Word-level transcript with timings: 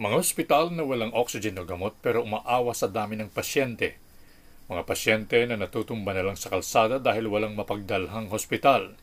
Mga 0.00 0.16
ospital 0.16 0.72
na 0.72 0.80
walang 0.80 1.12
oxygen 1.12 1.60
o 1.60 1.68
gamot 1.68 1.92
pero 2.00 2.24
umaawa 2.24 2.72
sa 2.72 2.88
dami 2.88 3.20
ng 3.20 3.28
pasyente. 3.28 4.00
Mga 4.72 4.88
pasyente 4.88 5.36
na 5.44 5.60
natutumba 5.60 6.16
na 6.16 6.24
lang 6.24 6.40
sa 6.40 6.48
kalsada 6.48 6.96
dahil 6.96 7.28
walang 7.28 7.52
mapagdalhang 7.52 8.32
hospital. 8.32 8.96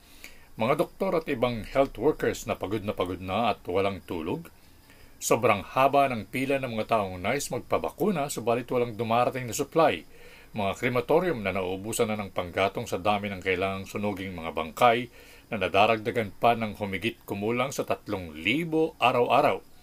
Mga 0.58 0.74
doktor 0.82 1.22
at 1.22 1.30
ibang 1.30 1.70
health 1.70 2.02
workers 2.02 2.50
na 2.50 2.58
pagod 2.58 2.82
na 2.82 2.98
pagod 2.98 3.22
na 3.22 3.54
at 3.54 3.62
walang 3.70 4.02
tulog. 4.10 4.50
Sobrang 5.22 5.62
haba 5.62 6.10
ng 6.10 6.34
pila 6.34 6.58
ng 6.58 6.74
mga 6.74 6.98
taong 6.98 7.22
nais 7.22 7.46
magpabakuna 7.54 8.34
subalit 8.34 8.66
walang 8.66 8.98
dumarating 8.98 9.46
na 9.46 9.54
supply. 9.54 10.02
Mga 10.58 10.82
krematorium 10.82 11.46
na 11.46 11.54
nauubusan 11.54 12.10
na 12.10 12.18
ng 12.18 12.34
panggatong 12.34 12.90
sa 12.90 12.98
dami 12.98 13.30
ng 13.30 13.46
kailangang 13.46 13.86
sunuging 13.86 14.34
mga 14.34 14.50
bangkay 14.50 15.14
na 15.54 15.62
nadaragdagan 15.62 16.34
pa 16.42 16.58
ng 16.58 16.74
humigit 16.82 17.22
kumulang 17.22 17.70
sa 17.70 17.86
tatlong 17.86 18.34
libo 18.34 18.98
araw-araw 18.98 19.77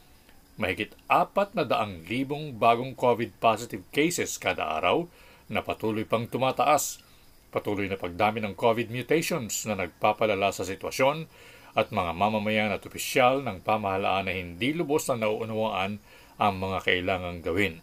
mahigit 0.54 0.94
apat 1.10 1.58
na 1.58 1.66
daang 1.66 2.06
libong 2.06 2.54
bagong 2.54 2.94
COVID 2.94 3.42
positive 3.42 3.82
cases 3.90 4.38
kada 4.38 4.78
araw 4.78 5.10
na 5.50 5.60
patuloy 5.60 6.06
pang 6.06 6.30
tumataas. 6.30 7.02
Patuloy 7.50 7.86
na 7.86 7.98
pagdami 7.98 8.42
ng 8.42 8.54
COVID 8.58 8.90
mutations 8.90 9.66
na 9.66 9.78
nagpapalala 9.78 10.50
sa 10.50 10.66
sitwasyon 10.66 11.26
at 11.74 11.90
mga 11.90 12.14
mamamayan 12.14 12.70
at 12.70 12.86
opisyal 12.86 13.42
ng 13.42 13.62
pamahalaan 13.62 14.30
na 14.30 14.34
hindi 14.34 14.74
lubos 14.74 15.10
na 15.10 15.26
nauunawaan 15.26 15.98
ang 16.38 16.54
mga 16.58 16.78
kailangang 16.86 17.42
gawin. 17.42 17.74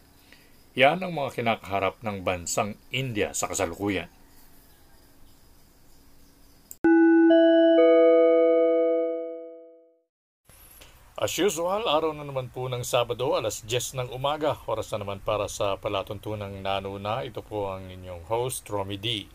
Yan 0.76 1.04
ang 1.04 1.12
mga 1.12 1.36
kinakaharap 1.36 2.00
ng 2.00 2.24
bansang 2.24 2.80
India 2.96 3.36
sa 3.36 3.52
kasalukuyan. 3.52 4.08
As 11.22 11.38
usual, 11.38 11.86
araw 11.86 12.18
na 12.18 12.26
naman 12.26 12.50
po 12.50 12.66
ng 12.66 12.82
Sabado, 12.82 13.38
alas 13.38 13.62
10 13.62 13.94
ng 13.94 14.10
umaga. 14.10 14.58
Oras 14.66 14.90
na 14.90 15.06
naman 15.06 15.22
para 15.22 15.46
sa 15.46 15.78
palatuntunang 15.78 16.66
nanuna. 16.66 17.22
Ito 17.22 17.46
po 17.46 17.70
ang 17.70 17.94
inyong 17.94 18.26
host, 18.26 18.66
Romy 18.66 18.98
D. 18.98 19.30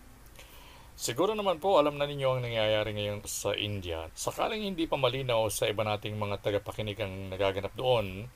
Siguro 0.98 1.38
naman 1.38 1.62
po 1.62 1.78
alam 1.78 1.94
na 1.94 2.10
ninyo 2.10 2.26
ang 2.26 2.42
nangyayari 2.42 2.90
ngayon 2.90 3.22
sa 3.30 3.54
India. 3.54 4.10
Sakaling 4.18 4.66
hindi 4.66 4.90
pa 4.90 4.98
malinaw 4.98 5.46
sa 5.46 5.70
iba 5.70 5.86
nating 5.86 6.18
mga 6.18 6.42
tagapakinig 6.42 6.98
ang 6.98 7.30
nagaganap 7.30 7.70
doon, 7.78 8.26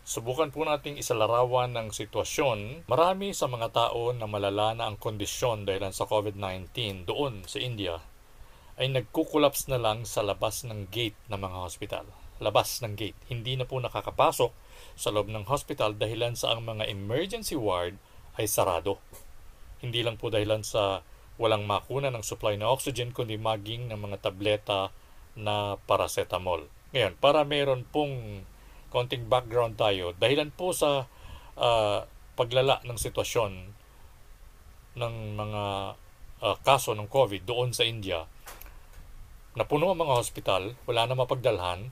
subukan 0.00 0.48
po 0.48 0.64
nating 0.64 0.96
isalarawan 0.96 1.76
ng 1.76 1.92
sitwasyon. 1.92 2.88
Marami 2.88 3.36
sa 3.36 3.52
mga 3.52 3.68
tao 3.68 4.16
na 4.16 4.24
malala 4.24 4.72
na 4.72 4.88
ang 4.88 4.96
kondisyon 4.96 5.68
dahil 5.68 5.92
sa 5.92 6.08
COVID-19 6.08 7.04
doon 7.04 7.44
sa 7.44 7.60
India 7.60 8.00
ay 8.80 8.88
nagkukulaps 8.88 9.68
na 9.68 9.76
lang 9.76 10.08
sa 10.08 10.24
labas 10.24 10.64
ng 10.64 10.88
gate 10.88 11.20
ng 11.28 11.36
mga 11.36 11.58
hospital 11.68 12.23
labas 12.42 12.82
ng 12.82 12.94
gate. 12.98 13.18
Hindi 13.30 13.54
na 13.54 13.66
po 13.66 13.78
nakakapasok 13.78 14.50
sa 14.98 15.08
loob 15.14 15.30
ng 15.30 15.46
hospital 15.46 15.94
dahilan 15.94 16.34
sa 16.34 16.54
ang 16.54 16.66
mga 16.66 16.90
emergency 16.90 17.54
ward 17.54 17.98
ay 18.38 18.50
sarado. 18.50 18.98
Hindi 19.78 20.02
lang 20.02 20.18
po 20.18 20.30
dahilan 20.30 20.66
sa 20.66 21.06
walang 21.38 21.66
makuna 21.66 22.14
ng 22.14 22.22
supply 22.22 22.54
na 22.54 22.70
oxygen 22.70 23.10
kundi 23.10 23.34
maging 23.38 23.90
ng 23.90 23.98
mga 23.98 24.22
tableta 24.22 24.94
na 25.34 25.78
paracetamol. 25.86 26.70
Ngayon, 26.94 27.18
para 27.18 27.42
meron 27.42 27.82
pong 27.90 28.46
konting 28.94 29.26
background 29.26 29.74
tayo, 29.74 30.14
dahilan 30.14 30.54
po 30.54 30.70
sa 30.70 31.10
uh, 31.58 32.06
paglala 32.38 32.78
ng 32.86 32.94
sitwasyon 32.94 33.52
ng 34.94 35.14
mga 35.34 35.62
uh, 36.38 36.56
kaso 36.62 36.94
ng 36.94 37.10
COVID 37.10 37.42
doon 37.42 37.74
sa 37.74 37.82
India, 37.82 38.30
napuno 39.58 39.90
ang 39.90 39.98
mga 39.98 40.14
hospital, 40.14 40.62
wala 40.86 41.10
na 41.10 41.18
mapagdalhan, 41.18 41.90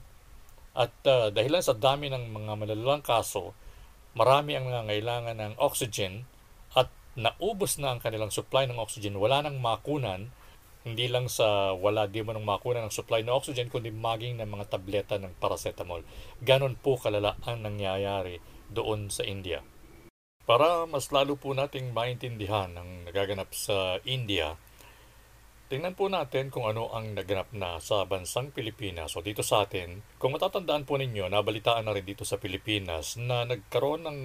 at 0.73 0.93
uh, 1.05 1.29
dahil 1.29 1.61
sa 1.61 1.77
dami 1.77 2.09
ng 2.09 2.33
mga 2.33 2.53
malalalang 2.57 3.05
kaso, 3.05 3.53
marami 4.17 4.57
ang 4.57 4.69
nangangailangan 4.69 5.37
ng 5.37 5.53
oxygen 5.61 6.25
at 6.73 6.89
naubos 7.13 7.77
na 7.77 7.93
ang 7.93 8.01
kanilang 8.01 8.33
supply 8.33 8.65
ng 8.65 8.81
oxygen. 8.81 9.21
Wala 9.21 9.45
nang 9.45 9.61
makunan, 9.61 10.33
hindi 10.81 11.05
lang 11.05 11.29
sa 11.29 11.77
wala 11.77 12.09
di 12.09 12.25
mo 12.25 12.33
nang 12.33 12.43
makunan 12.43 12.89
ng 12.89 12.93
supply 12.93 13.21
ng 13.21 13.37
oxygen, 13.37 13.69
kundi 13.69 13.93
maging 13.93 14.41
ng 14.41 14.49
mga 14.49 14.65
tableta 14.73 15.15
ng 15.21 15.37
paracetamol. 15.37 16.01
Ganon 16.41 16.73
po 16.73 16.97
kalala 16.97 17.37
ang 17.45 17.61
nangyayari 17.61 18.41
doon 18.73 19.13
sa 19.13 19.21
India. 19.21 19.61
Para 20.43 20.83
mas 20.89 21.07
lalo 21.13 21.39
po 21.39 21.55
nating 21.55 21.95
maintindihan 21.95 22.73
ang 22.75 23.07
nagaganap 23.07 23.53
sa 23.55 24.01
India, 24.03 24.59
Tingnan 25.73 25.97
po 25.97 26.05
natin 26.05 26.53
kung 26.53 26.69
ano 26.69 26.93
ang 26.93 27.17
naganap 27.17 27.49
na 27.49 27.81
sa 27.81 28.05
bansang 28.05 28.53
Pilipinas 28.53 29.17
o 29.17 29.25
dito 29.25 29.41
sa 29.41 29.65
atin. 29.65 30.05
Kung 30.21 30.37
matatandaan 30.37 30.85
po 30.85 31.01
ninyo, 31.01 31.25
nabalitaan 31.25 31.89
na 31.89 31.97
rin 31.97 32.05
dito 32.05 32.21
sa 32.21 32.37
Pilipinas 32.37 33.17
na 33.17 33.41
nagkaroon 33.41 34.05
ng 34.05 34.19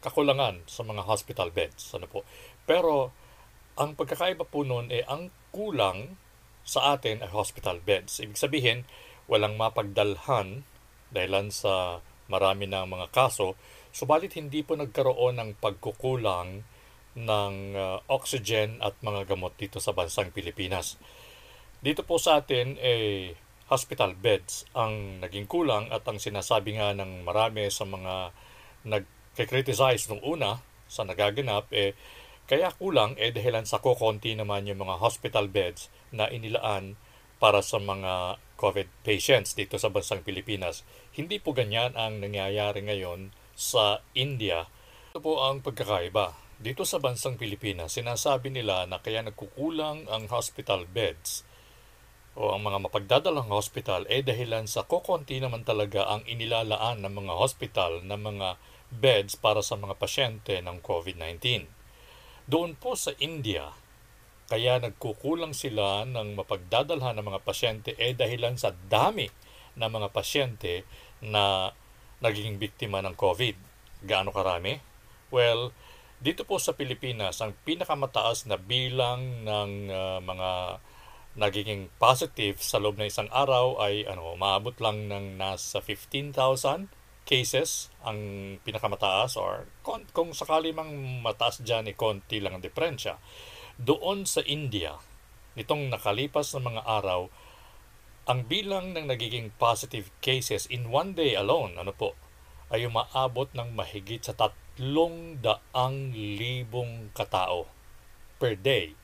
kakulangan 0.00 0.64
sa 0.64 0.80
mga 0.80 1.04
hospital 1.04 1.52
beds. 1.52 1.92
Ano 1.92 2.08
po? 2.08 2.24
Pero 2.64 3.12
ang 3.76 3.92
pagkakaiba 4.00 4.48
po 4.48 4.64
noon 4.64 4.88
ay 4.88 5.04
eh, 5.04 5.12
ang 5.12 5.28
kulang 5.52 6.16
sa 6.64 6.96
atin 6.96 7.20
ay 7.20 7.28
hospital 7.28 7.84
beds. 7.84 8.24
Ibig 8.24 8.40
sabihin, 8.40 8.88
walang 9.28 9.60
mapagdalhan 9.60 10.64
dahilan 11.12 11.52
sa 11.52 12.00
marami 12.32 12.64
ng 12.64 12.88
mga 12.88 13.12
kaso, 13.12 13.60
subalit 13.92 14.40
hindi 14.40 14.64
po 14.64 14.72
nagkaroon 14.72 15.36
ng 15.36 15.60
pagkukulang 15.60 16.64
ng 17.14 17.78
uh, 17.78 18.02
oxygen 18.10 18.82
at 18.82 18.98
mga 19.00 19.30
gamot 19.34 19.54
dito 19.54 19.78
sa 19.78 19.94
bansang 19.94 20.34
Pilipinas. 20.34 20.98
Dito 21.78 22.02
po 22.02 22.18
sa 22.18 22.42
atin, 22.42 22.74
eh, 22.82 23.38
hospital 23.70 24.18
beds 24.18 24.68
ang 24.76 25.22
naging 25.22 25.48
kulang 25.48 25.88
at 25.88 26.04
ang 26.04 26.20
sinasabi 26.20 26.76
nga 26.76 26.92
ng 26.92 27.24
marami 27.24 27.70
sa 27.72 27.86
mga 27.88 28.34
nag-criticize 28.84 30.10
nung 30.10 30.20
una 30.20 30.60
sa 30.90 31.06
nagaganap, 31.06 31.70
eh, 31.72 31.96
kaya 32.44 32.68
kulang 32.76 33.16
eh 33.16 33.32
dahilan 33.32 33.64
sa 33.64 33.80
kukonti 33.80 34.36
naman 34.36 34.68
yung 34.68 34.84
mga 34.84 35.00
hospital 35.00 35.48
beds 35.48 35.88
na 36.12 36.28
inilaan 36.28 37.00
para 37.40 37.64
sa 37.64 37.80
mga 37.80 38.36
COVID 38.60 38.88
patients 39.00 39.56
dito 39.56 39.80
sa 39.80 39.88
bansang 39.88 40.20
Pilipinas. 40.20 40.84
Hindi 41.16 41.40
po 41.40 41.56
ganyan 41.56 41.96
ang 41.96 42.20
nangyayari 42.20 42.84
ngayon 42.84 43.32
sa 43.56 44.04
India. 44.12 44.68
Ito 45.16 45.24
po 45.24 45.40
ang 45.40 45.64
pagkakaiba 45.64 46.43
dito 46.62 46.86
sa 46.86 47.02
bansang 47.02 47.34
Pilipinas, 47.34 47.96
sinasabi 47.98 48.50
nila 48.52 48.86
na 48.86 49.02
kaya 49.02 49.22
nagkukulang 49.26 50.06
ang 50.06 50.30
hospital 50.30 50.86
beds 50.86 51.42
o 52.34 52.50
ang 52.50 52.66
mga 52.66 52.90
mapagdadalang 52.90 53.46
hospital 53.46 54.06
eh 54.10 54.22
dahilan 54.26 54.66
sa 54.66 54.82
kokonti 54.82 55.38
naman 55.38 55.62
talaga 55.62 56.10
ang 56.10 56.26
inilalaan 56.26 57.02
ng 57.02 57.14
mga 57.14 57.34
hospital 57.38 58.02
ng 58.02 58.20
mga 58.20 58.48
beds 58.90 59.38
para 59.38 59.62
sa 59.62 59.78
mga 59.78 59.94
pasyente 59.98 60.58
ng 60.58 60.82
COVID-19. 60.82 61.66
Doon 62.50 62.74
po 62.74 62.98
sa 62.98 63.14
India, 63.22 63.70
kaya 64.50 64.82
nagkukulang 64.82 65.56
sila 65.56 66.04
ng 66.04 66.36
mapagdadalhan 66.36 67.16
ng 67.16 67.26
mga 67.26 67.40
pasyente 67.46 67.90
eh 67.96 68.12
dahilan 68.12 68.58
sa 68.58 68.74
dami 68.90 69.30
ng 69.78 69.90
mga 69.90 70.08
pasyente 70.12 70.84
na 71.24 71.72
naging 72.20 72.60
biktima 72.60 73.00
ng 73.00 73.16
COVID. 73.16 73.56
Gaano 74.04 74.30
karami? 74.34 74.78
Well, 75.32 75.72
dito 76.22 76.46
po 76.46 76.62
sa 76.62 76.76
Pilipinas, 76.76 77.42
ang 77.42 77.56
pinakamataas 77.66 78.46
na 78.46 78.60
bilang 78.60 79.42
ng 79.42 79.72
uh, 79.90 80.18
mga 80.22 80.50
nagiging 81.34 81.90
positive 81.98 82.62
sa 82.62 82.78
loob 82.78 82.94
ng 82.98 83.10
isang 83.10 83.26
araw 83.34 83.82
ay 83.82 84.06
ano, 84.06 84.38
maabot 84.38 84.78
lang 84.78 85.10
ng 85.10 85.34
nasa 85.34 85.82
15,000 85.82 86.86
cases 87.26 87.90
ang 88.04 88.20
pinakamataas 88.62 89.34
or 89.40 89.66
kung, 89.82 90.06
kung 90.14 90.30
sakali 90.30 90.70
mang 90.70 90.94
mataas 91.24 91.64
dyan, 91.64 91.90
eh, 91.90 91.96
konti 91.96 92.38
lang 92.38 92.60
ang 92.60 92.62
diferensya. 92.62 93.18
Doon 93.80 94.28
sa 94.28 94.44
India, 94.46 94.94
nitong 95.58 95.90
nakalipas 95.90 96.54
na 96.54 96.62
mga 96.62 96.82
araw, 96.86 97.26
ang 98.24 98.46
bilang 98.46 98.94
ng 98.94 99.10
nagiging 99.10 99.52
positive 99.60 100.08
cases 100.22 100.64
in 100.70 100.88
one 100.88 101.12
day 101.12 101.34
alone, 101.34 101.76
ano 101.76 101.92
po, 101.92 102.14
ay 102.72 102.86
umaabot 102.88 103.50
ng 103.52 103.76
mahigit 103.76 104.24
sa 104.24 104.32
tatlong 104.74 105.38
daang 105.38 106.10
libong 106.10 107.14
katao 107.14 107.70
per 108.42 108.58
day. 108.58 108.98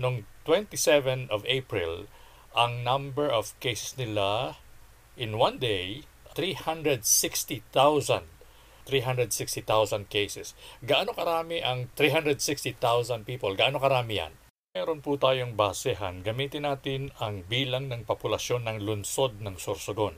Noong 0.00 0.24
27 0.48 1.28
of 1.28 1.44
April, 1.44 2.08
ang 2.56 2.80
number 2.80 3.28
of 3.28 3.52
cases 3.60 4.00
nila 4.00 4.56
in 5.20 5.36
one 5.36 5.60
day, 5.60 6.08
360,000. 6.32 8.24
360,000 8.84 10.08
cases. 10.08 10.56
Gaano 10.80 11.12
karami 11.12 11.60
ang 11.60 11.92
360,000 11.96 13.28
people? 13.28 13.52
Gaano 13.56 13.80
karami 13.80 14.20
yan? 14.20 14.32
Meron 14.72 15.04
po 15.04 15.20
tayong 15.20 15.56
basehan. 15.56 16.20
Gamitin 16.24 16.64
natin 16.68 17.12
ang 17.20 17.44
bilang 17.48 17.92
ng 17.92 18.04
populasyon 18.08 18.68
ng 18.68 18.84
lunsod 18.84 19.40
ng 19.40 19.56
Sorsogon. 19.56 20.16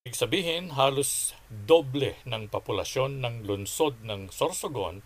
Ibig 0.05 0.17
sabihin, 0.17 0.69
halos 0.77 1.33
doble 1.49 2.15
ng 2.23 2.47
populasyon 2.47 3.19
ng 3.19 3.43
lungsod 3.43 3.99
ng 4.05 4.31
Sorsogon 4.31 5.03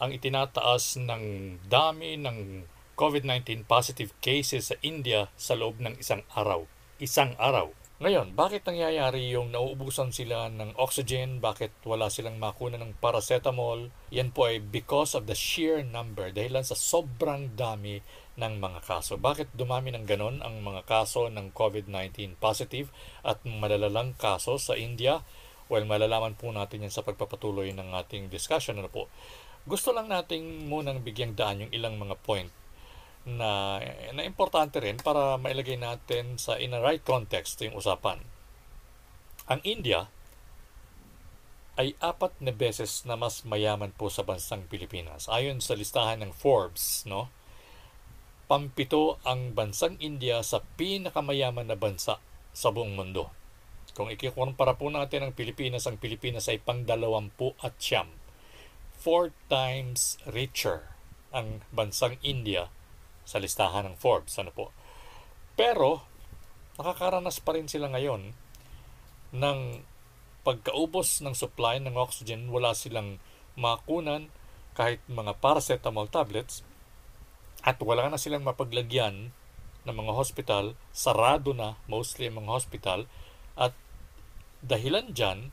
ang 0.00 0.10
itinataas 0.10 0.98
ng 0.98 1.56
dami 1.68 2.16
ng 2.16 2.64
COVID-19 2.96 3.68
positive 3.68 4.16
cases 4.24 4.72
sa 4.72 4.76
India 4.80 5.28
sa 5.36 5.54
loob 5.56 5.80
ng 5.80 5.96
isang 6.00 6.24
araw. 6.32 6.64
Isang 7.00 7.36
araw. 7.38 7.79
Ngayon, 8.00 8.32
bakit 8.32 8.64
nangyayari 8.64 9.28
yung 9.28 9.52
nauubusan 9.52 10.08
sila 10.08 10.48
ng 10.48 10.72
oxygen? 10.80 11.36
Bakit 11.36 11.84
wala 11.84 12.08
silang 12.08 12.40
makuna 12.40 12.80
ng 12.80 12.96
paracetamol? 12.96 13.92
Yan 14.08 14.32
po 14.32 14.48
ay 14.48 14.56
because 14.56 15.12
of 15.12 15.28
the 15.28 15.36
sheer 15.36 15.84
number, 15.84 16.32
dahilan 16.32 16.64
sa 16.64 16.72
sobrang 16.72 17.52
dami 17.52 18.00
ng 18.40 18.56
mga 18.56 18.88
kaso. 18.88 19.20
Bakit 19.20 19.52
dumami 19.52 19.92
ng 19.92 20.08
ganon 20.08 20.40
ang 20.40 20.64
mga 20.64 20.88
kaso 20.88 21.28
ng 21.28 21.52
COVID-19 21.52 22.40
positive 22.40 22.88
at 23.20 23.36
malalalang 23.44 24.16
kaso 24.16 24.56
sa 24.56 24.80
India? 24.80 25.20
Well, 25.68 25.84
malalaman 25.84 26.40
po 26.40 26.48
natin 26.56 26.88
yan 26.88 26.96
sa 26.96 27.04
pagpapatuloy 27.04 27.68
ng 27.76 27.92
ating 28.00 28.32
discussion. 28.32 28.80
Ano 28.80 28.88
po? 28.88 29.12
Gusto 29.68 29.92
lang 29.92 30.08
nating 30.08 30.72
munang 30.72 31.04
bigyang 31.04 31.36
daan 31.36 31.68
yung 31.68 31.72
ilang 31.76 32.00
mga 32.00 32.16
point 32.24 32.48
na, 33.28 33.80
na 34.16 34.22
importante 34.24 34.80
rin 34.80 34.96
para 34.96 35.36
mailagay 35.36 35.76
natin 35.76 36.40
sa 36.40 36.56
in 36.56 36.72
a 36.72 36.80
right 36.80 37.04
context 37.04 37.60
yung 37.60 37.76
usapan. 37.76 38.24
Ang 39.50 39.60
India 39.66 40.08
ay 41.80 41.96
apat 42.00 42.36
na 42.44 42.52
beses 42.52 43.04
na 43.08 43.16
mas 43.16 43.44
mayaman 43.44 43.92
po 43.96 44.12
sa 44.12 44.24
bansang 44.24 44.68
Pilipinas. 44.68 45.28
Ayon 45.32 45.64
sa 45.64 45.76
listahan 45.76 46.20
ng 46.20 46.32
Forbes, 46.36 47.08
no? 47.08 47.32
Pampito 48.50 49.22
ang 49.22 49.54
bansang 49.54 49.96
India 50.02 50.42
sa 50.42 50.60
pinakamayaman 50.76 51.70
na 51.70 51.78
bansa 51.78 52.18
sa 52.50 52.68
buong 52.74 52.98
mundo. 52.98 53.30
Kung 53.94 54.10
ikikumpara 54.10 54.74
po 54.74 54.90
natin 54.90 55.30
ang 55.30 55.32
Pilipinas, 55.32 55.86
ang 55.86 55.98
Pilipinas 55.98 56.50
ay 56.50 56.58
pangdalawampu 56.58 57.54
at 57.62 57.78
siyam. 57.78 58.10
Four 59.00 59.32
times 59.48 60.20
richer 60.28 60.92
ang 61.30 61.62
bansang 61.70 62.18
India 62.20 62.68
sa 63.30 63.38
listahan 63.38 63.86
ng 63.86 63.94
Forbes. 63.94 64.34
Ano 64.42 64.50
po? 64.50 64.74
Pero, 65.54 66.02
nakakaranas 66.74 67.38
pa 67.38 67.54
rin 67.54 67.70
sila 67.70 67.86
ngayon 67.86 68.34
ng 69.30 69.60
pagkaubos 70.42 71.22
ng 71.22 71.38
supply 71.38 71.78
ng 71.78 71.94
oxygen, 71.94 72.50
wala 72.50 72.74
silang 72.74 73.22
makunan 73.54 74.26
kahit 74.74 74.98
mga 75.06 75.38
paracetamol 75.38 76.10
tablets 76.10 76.66
at 77.62 77.76
wala 77.78 78.08
na 78.10 78.18
silang 78.18 78.42
mapaglagyan 78.42 79.30
ng 79.84 79.96
mga 79.96 80.12
hospital, 80.16 80.74
sarado 80.90 81.52
na 81.52 81.76
mostly 81.86 82.26
ang 82.26 82.42
mga 82.42 82.52
hospital 82.56 83.00
at 83.54 83.76
dahilan 84.64 85.12
dyan, 85.12 85.52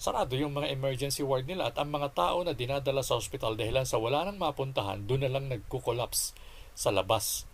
sarado 0.00 0.32
yung 0.32 0.56
mga 0.56 0.72
emergency 0.72 1.20
ward 1.20 1.44
nila 1.44 1.68
at 1.68 1.76
ang 1.76 1.92
mga 1.92 2.16
tao 2.16 2.40
na 2.40 2.56
dinadala 2.56 3.04
sa 3.04 3.20
hospital 3.20 3.52
dahilan 3.52 3.84
sa 3.84 4.00
wala 4.00 4.24
nang 4.24 4.40
mapuntahan, 4.40 5.04
doon 5.04 5.28
na 5.28 5.32
lang 5.36 5.52
nagkukolaps 5.52 6.32
sa 6.72 6.88
labas 6.88 7.44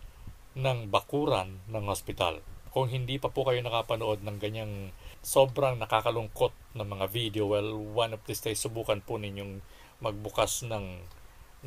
ng 0.55 0.87
bakuran 0.87 1.59
ng 1.67 1.83
hospital. 1.91 2.39
Kung 2.71 2.87
hindi 2.87 3.19
pa 3.19 3.27
po 3.27 3.43
kayo 3.43 3.59
nakapanood 3.59 4.23
ng 4.23 4.37
ganyang 4.39 4.95
sobrang 5.19 5.75
nakakalungkot 5.75 6.55
na 6.71 6.87
mga 6.87 7.11
video, 7.11 7.51
well, 7.51 7.75
one 7.75 8.15
of 8.15 8.23
these 8.23 8.39
days, 8.39 8.63
subukan 8.63 9.03
po 9.03 9.19
ninyong 9.19 9.59
magbukas 9.99 10.63
ng 10.63 11.03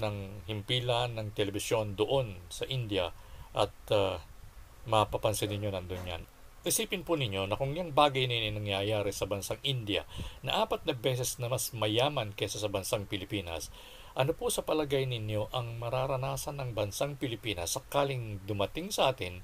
ng 0.01 0.17
himpilan 0.49 1.13
ng 1.13 1.37
telebisyon 1.37 1.93
doon 1.93 2.41
sa 2.49 2.65
India 2.71 3.13
at 3.53 3.75
uh, 3.93 4.17
mapapansin 4.89 5.53
ninyo 5.53 5.69
nandun 5.69 6.09
yan. 6.09 6.23
Isipin 6.61 7.09
po 7.09 7.17
ninyo 7.17 7.49
na 7.49 7.57
kung 7.57 7.73
yung 7.73 7.97
bagay 7.97 8.29
na 8.29 8.37
yun 8.37 8.61
nangyayari 8.61 9.17
sa 9.17 9.25
bansang 9.25 9.57
India 9.65 10.05
na 10.45 10.61
apat 10.61 10.85
na 10.85 10.93
beses 10.93 11.41
na 11.41 11.49
mas 11.49 11.73
mayaman 11.73 12.37
kaysa 12.37 12.61
sa 12.61 12.69
bansang 12.69 13.09
Pilipinas, 13.09 13.73
ano 14.13 14.37
po 14.37 14.53
sa 14.53 14.61
palagay 14.61 15.09
ninyo 15.09 15.49
ang 15.57 15.81
mararanasan 15.81 16.61
ng 16.61 16.71
bansang 16.77 17.17
Pilipinas 17.17 17.81
sakaling 17.81 18.45
dumating 18.45 18.93
sa 18.93 19.17
atin 19.17 19.41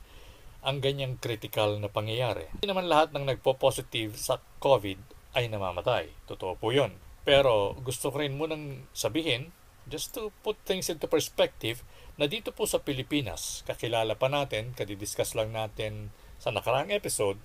ang 0.61 0.85
ganyang 0.85 1.17
critical 1.17 1.81
na 1.81 1.89
pangyayari? 1.89 2.53
Hindi 2.53 2.69
naman 2.69 2.85
lahat 2.85 3.17
ng 3.17 3.25
nagpo-positive 3.33 4.13
sa 4.21 4.37
COVID 4.61 5.01
ay 5.41 5.49
namamatay. 5.49 6.13
Totoo 6.29 6.61
po 6.61 6.69
yun. 6.69 7.01
Pero 7.25 7.81
gusto 7.81 8.13
ko 8.13 8.21
rin 8.21 8.37
munang 8.37 8.85
sabihin, 8.93 9.57
just 9.89 10.13
to 10.13 10.29
put 10.45 10.61
things 10.69 10.93
into 10.93 11.09
perspective, 11.09 11.81
na 12.21 12.29
dito 12.29 12.53
po 12.53 12.69
sa 12.69 12.83
Pilipinas, 12.83 13.65
kakilala 13.65 14.21
pa 14.21 14.29
natin, 14.29 14.77
kadidiscuss 14.77 15.33
lang 15.33 15.57
natin 15.57 16.13
sa 16.37 16.53
nakaraang 16.53 16.93
episode 16.93 17.41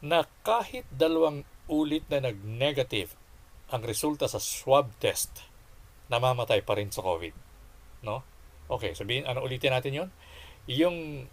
na 0.00 0.24
kahit 0.42 0.88
dalawang 0.88 1.44
ulit 1.70 2.04
na 2.08 2.24
nag-negative 2.24 3.14
ang 3.70 3.86
resulta 3.86 4.26
sa 4.26 4.42
swab 4.42 4.90
test, 4.98 5.46
namamatay 6.10 6.66
pa 6.66 6.74
rin 6.74 6.90
sa 6.90 7.04
COVID. 7.06 7.34
No? 8.02 8.26
Okay, 8.66 8.98
sabihin, 8.98 9.26
ano 9.26 9.46
ulitin 9.46 9.70
natin 9.70 9.94
yon 9.94 10.10
Yung 10.66 11.26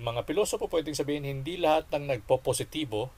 mga 0.00 0.24
pilosopo 0.24 0.70
pwedeng 0.70 0.94
sabihin, 0.94 1.26
hindi 1.26 1.58
lahat 1.58 1.90
ng 1.92 2.06
nagpo-positibo 2.08 3.10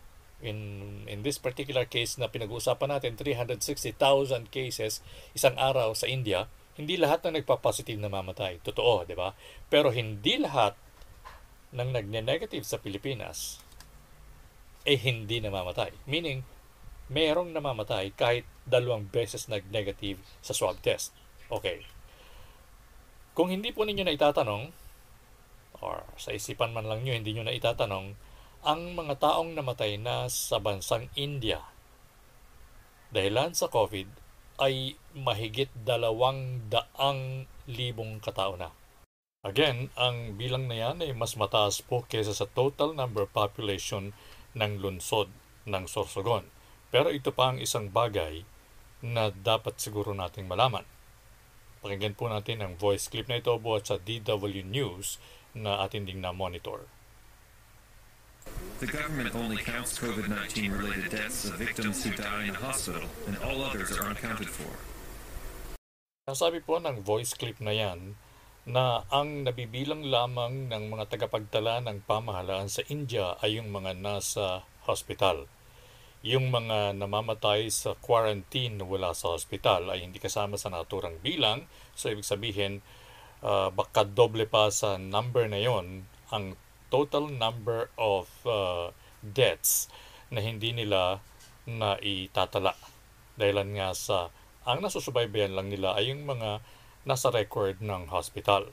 in, 0.43 0.59
in 1.07 1.23
this 1.23 1.39
particular 1.39 1.87
case 1.87 2.19
na 2.19 2.29
pinag-uusapan 2.33 2.99
natin, 2.99 3.15
360,000 3.15 4.51
cases 4.51 5.05
isang 5.33 5.55
araw 5.55 5.95
sa 5.95 6.11
India, 6.11 6.51
hindi 6.75 6.97
lahat 6.97 7.23
ng 7.25 7.41
nagpa-positive 7.41 8.01
na 8.01 8.09
mamatay. 8.09 8.59
Totoo, 8.65 9.05
di 9.05 9.15
ba? 9.15 9.37
Pero 9.69 9.93
hindi 9.93 10.41
lahat 10.41 10.75
ng 11.73 11.89
nagne-negative 11.93 12.65
sa 12.65 12.79
Pilipinas 12.79 13.61
eh 14.83 14.99
hindi 14.99 15.39
namamatay. 15.39 15.95
Meaning, 16.11 16.43
merong 17.07 17.55
namamatay 17.55 18.15
kahit 18.15 18.47
dalawang 18.67 19.07
beses 19.11 19.47
nag-negative 19.47 20.19
sa 20.43 20.55
swab 20.55 20.79
test. 20.83 21.15
Okay. 21.51 21.87
Kung 23.33 23.49
hindi 23.49 23.71
po 23.71 23.87
ninyo 23.87 24.05
na 24.05 24.15
itatanong, 24.15 24.75
or 25.83 26.07
sa 26.19 26.35
isipan 26.35 26.75
man 26.75 26.87
lang 26.87 27.03
nyo, 27.03 27.15
hindi 27.15 27.33
nyo 27.35 27.47
na 27.47 27.55
itatanong, 27.55 28.15
ang 28.63 28.83
mga 28.95 29.19
taong 29.19 29.59
namatay 29.59 29.99
na 29.99 30.31
sa 30.31 30.63
bansang 30.63 31.11
India 31.19 31.59
dahilan 33.11 33.53
sa 33.53 33.67
COVID 33.67 34.07
ay 34.63 34.97
mahigit 35.13 35.69
dalawang 35.75 36.71
daang 36.71 37.51
libong 37.67 38.23
katao 38.23 38.55
na. 38.55 38.71
Again, 39.43 39.91
ang 39.99 40.39
bilang 40.39 40.71
na 40.71 40.79
yan 40.79 41.03
ay 41.03 41.11
mas 41.19 41.35
mataas 41.35 41.83
po 41.83 42.07
kaysa 42.07 42.31
sa 42.31 42.47
total 42.47 42.95
number 42.95 43.27
population 43.27 44.15
ng 44.55 44.79
lungsod 44.79 45.35
ng 45.67 45.91
Sorsogon. 45.91 46.47
Pero 46.95 47.11
ito 47.11 47.35
pa 47.35 47.51
ang 47.51 47.59
isang 47.59 47.91
bagay 47.91 48.47
na 49.03 49.35
dapat 49.35 49.83
siguro 49.83 50.15
nating 50.15 50.47
malaman. 50.47 50.87
Pakinggan 51.83 52.15
po 52.15 52.31
natin 52.31 52.63
ang 52.63 52.79
voice 52.79 53.11
clip 53.11 53.27
na 53.27 53.43
ito 53.43 53.51
buhat 53.59 53.91
sa 53.91 53.99
DW 53.99 54.63
News 54.63 55.19
na 55.59 55.83
ating 55.83 56.07
ding 56.07 56.23
na-monitor. 56.23 56.87
The 58.79 58.87
government 58.87 59.35
only 59.35 59.59
counts 59.59 59.99
COVID-19 59.99 60.71
related 60.71 61.11
deaths 61.11 61.51
of 61.51 61.59
victims 61.59 62.07
who 62.07 62.15
die 62.15 62.47
in 62.47 62.55
a 62.55 62.63
hospital 62.63 63.11
and 63.27 63.35
all 63.43 63.59
others 63.67 63.91
are 63.91 64.07
unaccounted 64.07 64.47
for. 64.47 64.71
Nasabi 66.31 66.63
po 66.63 66.79
ng 66.79 67.03
voice 67.03 67.35
clip 67.35 67.59
na 67.59 67.75
yan 67.75 68.15
na 68.63 69.03
ang 69.11 69.43
nabibilang 69.43 70.07
lamang 70.07 70.71
ng 70.71 70.85
mga 70.87 71.11
tagapagtala 71.11 71.83
ng 71.83 72.07
pamahalaan 72.07 72.71
sa 72.71 72.87
India 72.87 73.35
ay 73.43 73.59
yung 73.59 73.75
mga 73.75 73.99
nasa 73.99 74.63
hospital. 74.87 75.51
Yung 76.23 76.55
mga 76.55 76.95
namamatay 76.95 77.67
sa 77.75 77.99
quarantine 77.99 78.79
wala 78.87 79.11
sa 79.19 79.35
hospital 79.35 79.91
ay 79.91 80.07
hindi 80.07 80.23
kasama 80.23 80.55
sa 80.55 80.71
naturang 80.71 81.19
bilang. 81.19 81.67
So, 81.99 82.15
ibig 82.15 82.23
sabihin, 82.23 82.87
uh, 83.43 83.75
baka 83.75 84.07
doble 84.07 84.47
pa 84.47 84.71
sa 84.71 84.95
number 84.95 85.51
na 85.51 85.59
yon 85.59 86.07
ang 86.31 86.55
total 86.87 87.27
number 87.27 87.91
of 87.99 88.31
uh, 88.47 88.95
deaths 89.27 89.91
na 90.31 90.39
hindi 90.39 90.71
nila 90.71 91.19
na 91.67 91.99
itatala. 91.99 92.79
Dahilan 93.35 93.75
nga 93.75 93.91
sa 93.91 94.31
ang 94.63 94.79
nasusubaybayan 94.79 95.59
lang 95.59 95.75
nila 95.75 95.99
ay 95.99 96.15
yung 96.15 96.23
mga 96.23 96.63
nasa 97.03 97.35
record 97.35 97.83
ng 97.83 98.07
hospital. 98.15 98.71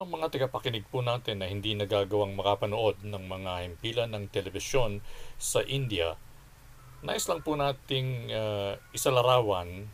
Ang 0.00 0.16
mga 0.16 0.32
tagapakinig 0.32 0.88
po 0.88 1.00
natin 1.00 1.40
na 1.40 1.48
hindi 1.48 1.72
nagagawang 1.76 2.36
makapanood 2.36 3.04
ng 3.04 3.24
mga 3.24 3.52
himpilan 3.68 4.10
ng 4.12 4.24
telebisyon 4.32 5.00
sa 5.36 5.64
India, 5.64 6.16
nais 7.00 7.24
lang 7.24 7.40
po 7.40 7.56
nating 7.56 8.32
uh, 8.32 8.76
isalarawan 8.92 9.88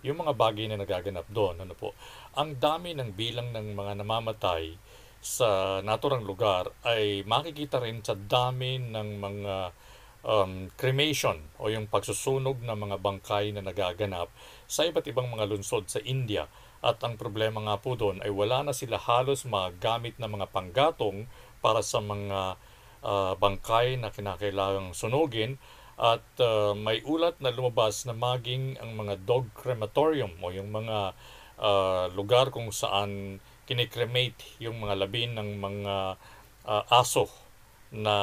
yung 0.00 0.16
mga 0.16 0.32
bagay 0.32 0.64
na 0.68 0.80
nagaganap 0.80 1.28
doon. 1.28 1.60
Ano 1.60 1.76
po? 1.76 1.92
Ang 2.36 2.56
dami 2.56 2.96
ng 2.96 3.12
bilang 3.12 3.52
ng 3.52 3.76
mga 3.76 4.00
namamatay 4.00 4.80
sa 5.20 5.80
naturang 5.84 6.24
lugar 6.24 6.72
ay 6.88 7.20
makikita 7.28 7.84
rin 7.84 8.00
sa 8.00 8.16
dami 8.16 8.80
ng 8.80 9.08
mga 9.20 9.54
um, 10.24 10.72
cremation 10.80 11.36
o 11.60 11.68
yung 11.68 11.84
pagsusunog 11.84 12.64
ng 12.64 12.78
mga 12.88 12.96
bangkay 12.96 13.52
na 13.52 13.60
nagaganap 13.60 14.32
sa 14.64 14.88
iba't 14.88 15.04
ibang 15.12 15.28
mga 15.28 15.44
lungsod 15.48 15.84
sa 15.92 16.00
India 16.00 16.48
at 16.80 16.96
ang 17.04 17.20
problema 17.20 17.60
nga 17.60 17.76
po 17.76 17.92
doon 17.92 18.24
ay 18.24 18.32
wala 18.32 18.64
na 18.64 18.72
sila 18.72 18.96
halos 18.96 19.44
magamit 19.44 20.16
na 20.16 20.32
mga 20.32 20.48
panggatong 20.48 21.28
para 21.60 21.84
sa 21.84 22.00
mga 22.00 22.56
uh, 23.04 23.32
bangkay 23.36 24.00
na 24.00 24.08
kinakailangang 24.08 24.96
sunugin. 24.96 25.60
At 26.00 26.24
uh, 26.40 26.72
may 26.72 27.04
ulat 27.04 27.36
na 27.44 27.52
lumabas 27.52 28.08
na 28.08 28.16
maging 28.16 28.80
ang 28.80 28.96
mga 28.96 29.20
dog 29.28 29.52
crematorium 29.52 30.32
o 30.40 30.48
yung 30.48 30.72
mga 30.72 31.12
uh, 31.60 32.08
lugar 32.16 32.48
kung 32.48 32.72
saan 32.72 33.36
kinikremate 33.68 34.40
yung 34.64 34.80
mga 34.80 34.96
labin 34.96 35.36
ng 35.36 35.60
mga 35.60 35.94
uh, 36.64 36.84
aso 36.88 37.28
na 37.92 38.16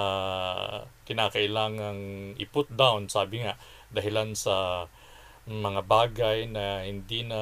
kinakailangang 1.06 2.34
i-put 2.42 2.66
down, 2.74 3.06
sabi 3.12 3.46
nga, 3.46 3.60
dahilan 3.94 4.34
sa 4.34 4.88
mga 5.48 5.82
bagay 5.86 6.50
na 6.50 6.84
hindi 6.84 7.24
na 7.24 7.40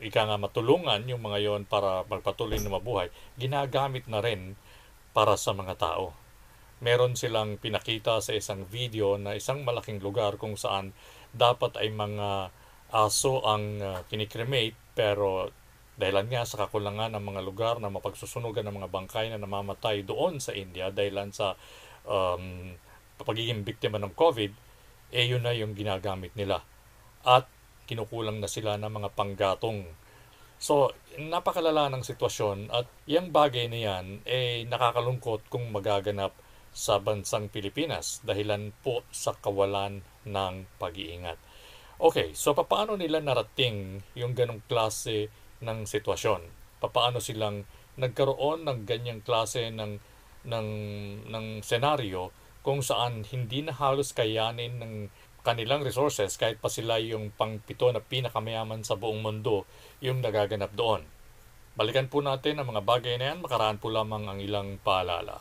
ika 0.00 0.26
nga 0.26 0.40
matulungan 0.40 1.04
yung 1.04 1.20
mga 1.20 1.38
yon 1.44 1.62
para 1.68 2.08
magpatuloy 2.08 2.56
na 2.60 2.72
mabuhay, 2.72 3.12
ginagamit 3.36 4.08
na 4.08 4.24
rin 4.24 4.56
para 5.12 5.36
sa 5.36 5.52
mga 5.52 5.76
tao. 5.76 6.16
Meron 6.80 7.12
silang 7.12 7.60
pinakita 7.60 8.24
sa 8.24 8.32
isang 8.32 8.64
video 8.64 9.20
na 9.20 9.36
isang 9.36 9.60
malaking 9.62 10.00
lugar 10.00 10.40
kung 10.40 10.56
saan 10.56 10.96
dapat 11.36 11.76
ay 11.76 11.92
mga 11.92 12.48
aso 12.90 13.44
ang 13.44 13.78
uh, 13.78 14.00
kinikremate 14.08 14.74
pero 14.96 15.52
dahilan 16.00 16.26
nga 16.32 16.48
sa 16.48 16.64
kakulangan 16.64 17.12
ng 17.12 17.24
mga 17.24 17.40
lugar 17.44 17.74
na 17.78 17.92
mapagsusunugan 17.92 18.64
ng 18.64 18.80
mga 18.80 18.88
bangkay 18.88 19.28
na 19.28 19.36
namamatay 19.36 20.02
doon 20.02 20.40
sa 20.40 20.56
India 20.56 20.88
dahilan 20.88 21.28
sa 21.30 21.54
um, 22.08 22.72
pagiging 23.20 23.60
biktima 23.68 24.00
ng 24.00 24.16
COVID, 24.16 24.52
eh 25.12 25.24
yun 25.28 25.44
na 25.44 25.52
yung 25.52 25.76
ginagamit 25.76 26.32
nila. 26.32 26.64
At 27.20 27.44
kinukulang 27.90 28.38
na 28.38 28.46
sila 28.46 28.78
ng 28.78 28.86
mga 28.86 29.10
panggatong. 29.18 29.90
So, 30.62 30.94
napakalala 31.18 31.90
ng 31.90 32.06
sitwasyon 32.06 32.70
at 32.70 32.86
yung 33.10 33.34
bagay 33.34 33.66
na 33.66 33.80
yan 33.82 34.22
eh 34.22 34.62
nakakalungkot 34.70 35.50
kung 35.50 35.74
magaganap 35.74 36.30
sa 36.70 37.02
bansang 37.02 37.50
Pilipinas 37.50 38.22
dahilan 38.22 38.70
po 38.86 39.02
sa 39.10 39.34
kawalan 39.34 40.06
ng 40.22 40.54
pag-iingat. 40.78 41.40
Okay, 42.00 42.32
so 42.32 42.54
paano 42.54 42.94
nila 42.94 43.18
narating 43.20 44.00
yung 44.16 44.32
ganong 44.32 44.62
klase 44.70 45.28
ng 45.60 45.84
sitwasyon. 45.84 46.40
Papaano 46.80 47.20
silang 47.20 47.66
nagkaroon 48.00 48.64
ng 48.64 48.88
ganyang 48.88 49.20
klase 49.20 49.68
ng 49.68 50.00
ng 50.48 50.68
ng 51.28 51.46
senaryo 51.60 52.32
kung 52.64 52.80
saan 52.80 53.24
hindi 53.28 53.60
na 53.64 53.76
halos 53.76 54.16
kayanin 54.16 54.80
ng 54.80 54.94
kanilang 55.40 55.84
resources 55.84 56.36
kahit 56.36 56.60
pa 56.60 56.68
sila 56.68 57.00
yung 57.00 57.32
pangpito 57.32 57.88
na 57.90 58.00
pinakamayaman 58.00 58.84
sa 58.84 58.96
buong 58.96 59.24
mundo 59.24 59.64
yung 60.04 60.20
nagaganap 60.20 60.72
doon. 60.76 61.04
Balikan 61.74 62.10
po 62.10 62.20
natin 62.20 62.60
ang 62.60 62.68
mga 62.68 62.82
bagay 62.84 63.14
na 63.16 63.32
yan, 63.32 63.40
makaraan 63.40 63.80
po 63.80 63.88
lamang 63.88 64.28
ang 64.28 64.38
ilang 64.42 64.76
paalala. 64.82 65.40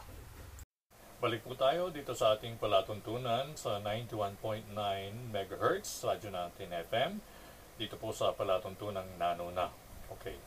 Balik 1.20 1.44
po 1.44 1.52
tayo 1.52 1.92
dito 1.92 2.16
sa 2.16 2.40
ating 2.40 2.56
palatuntunan 2.56 3.52
sa 3.60 3.84
91.9 3.84 4.72
MHz, 5.36 6.08
radyo 6.08 6.32
natin 6.32 6.72
FM, 6.72 7.12
dito 7.76 8.00
po 8.00 8.16
sa 8.16 8.32
palatuntunan 8.32 9.04
Nano 9.20 9.52
na. 9.52 9.68
Okay. 10.16 10.40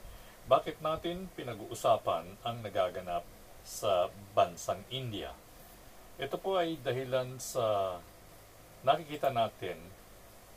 Bakit 0.49 0.81
natin 0.81 1.29
pinag-uusapan 1.37 2.41
ang 2.41 2.57
nagaganap 2.65 3.21
sa 3.61 4.09
bansang 4.33 4.81
India? 4.89 5.37
Ito 6.17 6.41
po 6.41 6.57
ay 6.57 6.81
dahilan 6.81 7.37
sa 7.37 7.99
nakikita 8.83 9.31
natin 9.31 9.79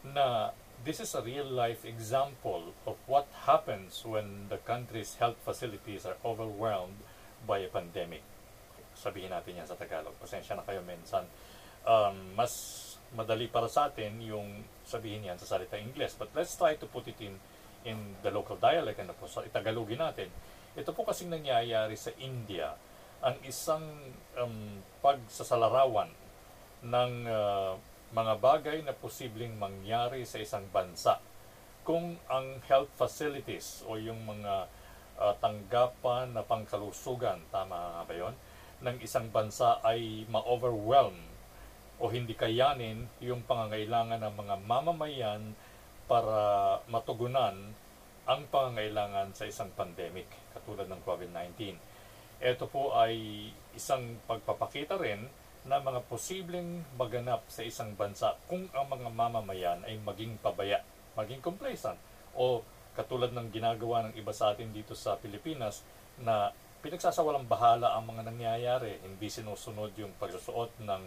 na 0.06 0.54
this 0.86 1.02
is 1.02 1.14
a 1.18 1.22
real 1.22 1.50
life 1.50 1.82
example 1.86 2.74
of 2.86 2.98
what 3.10 3.26
happens 3.46 4.06
when 4.06 4.50
the 4.54 4.62
country's 4.62 5.18
health 5.18 5.38
facilities 5.42 6.06
are 6.06 6.18
overwhelmed 6.22 7.02
by 7.46 7.62
a 7.62 7.70
pandemic. 7.70 8.22
Sabihin 8.94 9.34
natin 9.34 9.62
yan 9.62 9.68
sa 9.70 9.78
Tagalog. 9.78 10.14
Pasensya 10.22 10.58
na 10.58 10.66
kayo 10.66 10.82
minsan. 10.86 11.26
Um, 11.86 12.34
mas 12.38 12.82
madali 13.14 13.48
para 13.50 13.70
sa 13.70 13.90
atin 13.90 14.18
yung 14.22 14.66
sabihin 14.86 15.26
yan 15.26 15.38
sa 15.38 15.58
salita 15.58 15.78
Ingles. 15.78 16.18
But 16.18 16.34
let's 16.34 16.54
try 16.58 16.78
to 16.78 16.86
put 16.90 17.06
it 17.10 17.18
in 17.22 17.38
in 17.86 18.18
the 18.26 18.34
local 18.34 18.58
dialect, 18.58 18.98
ano 18.98 19.14
po, 19.14 19.30
sa 19.30 19.46
Itagalogin 19.46 20.02
natin, 20.02 20.28
ito 20.74 20.90
po 20.92 21.06
kasing 21.06 21.30
nangyayari 21.30 21.94
sa 21.94 22.10
India, 22.18 22.74
ang 23.22 23.38
isang 23.46 23.86
um, 24.36 24.82
pagsasalarawan 25.00 26.10
ng 26.82 27.12
uh, 27.30 27.78
mga 28.16 28.34
bagay 28.40 28.78
na 28.88 28.96
posibleng 28.96 29.60
mangyari 29.60 30.24
sa 30.24 30.40
isang 30.40 30.64
bansa 30.72 31.20
kung 31.84 32.16
ang 32.32 32.64
health 32.64 32.88
facilities 32.96 33.84
o 33.84 34.00
yung 34.00 34.24
mga 34.24 34.72
uh, 35.20 35.36
tanggapan 35.44 36.32
na 36.32 36.42
pangkalusugan, 36.42 37.44
tama 37.52 38.08
ba 38.08 38.16
yun, 38.16 38.32
ng 38.80 38.98
isang 39.04 39.28
bansa 39.28 39.84
ay 39.84 40.24
ma-overwhelm 40.32 41.20
o 42.00 42.08
hindi 42.08 42.32
kayanin 42.40 43.04
yung 43.20 43.44
pangangailangan 43.44 44.24
ng 44.24 44.34
mga 44.34 44.56
mamamayan 44.64 45.52
para 46.08 46.80
matugunan 46.88 47.76
ang 48.26 48.42
pangangailangan 48.48 49.36
sa 49.36 49.44
isang 49.44 49.70
pandemic 49.76 50.26
katulad 50.56 50.88
ng 50.88 51.04
COVID-19. 51.04 51.78
Ito 52.40 52.66
po 52.72 52.96
ay 52.96 53.48
isang 53.76 54.18
pagpapakita 54.24 54.96
rin 54.98 55.28
na 55.66 55.82
mga 55.82 56.06
posibleng 56.06 56.86
maganap 56.94 57.42
sa 57.50 57.66
isang 57.66 57.98
bansa 57.98 58.38
kung 58.46 58.70
ang 58.70 58.86
mga 58.86 59.10
mamamayan 59.10 59.82
ay 59.90 59.98
maging 59.98 60.38
pabaya, 60.38 60.86
maging 61.18 61.42
complacent 61.42 61.98
o 62.38 62.62
katulad 62.94 63.34
ng 63.34 63.50
ginagawa 63.50 64.06
ng 64.08 64.14
iba 64.16 64.30
sa 64.32 64.54
atin 64.54 64.70
dito 64.70 64.94
sa 64.94 65.18
Pilipinas 65.18 65.82
na 66.22 66.54
pinagsasawalang 66.86 67.50
bahala 67.50 67.98
ang 67.98 68.06
mga 68.06 68.30
nangyayari, 68.30 69.02
hindi 69.02 69.26
sinusunod 69.26 69.98
yung 69.98 70.14
pagsusuot 70.22 70.86
ng 70.86 71.02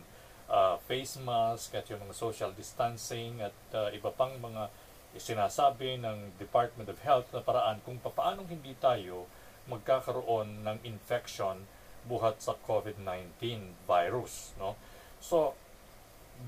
uh, 0.50 0.74
face 0.90 1.22
mask 1.22 1.78
at 1.78 1.86
yung 1.86 2.02
mga 2.02 2.18
social 2.18 2.50
distancing 2.50 3.38
at 3.38 3.54
uh, 3.78 3.88
iba 3.94 4.10
pang 4.10 4.34
mga 4.42 4.68
sinasabi 5.16 6.02
ng 6.02 6.36
Department 6.36 6.90
of 6.90 6.98
Health 7.06 7.30
na 7.30 7.40
paraan 7.40 7.80
kung 7.86 7.96
paano 8.02 8.44
hindi 8.44 8.74
tayo 8.76 9.30
magkakaroon 9.70 10.66
ng 10.66 10.78
infection 10.84 11.62
buhat 12.08 12.40
sa 12.40 12.56
COVID-19 12.56 13.38
virus. 13.84 14.56
No? 14.56 14.74
So, 15.20 15.52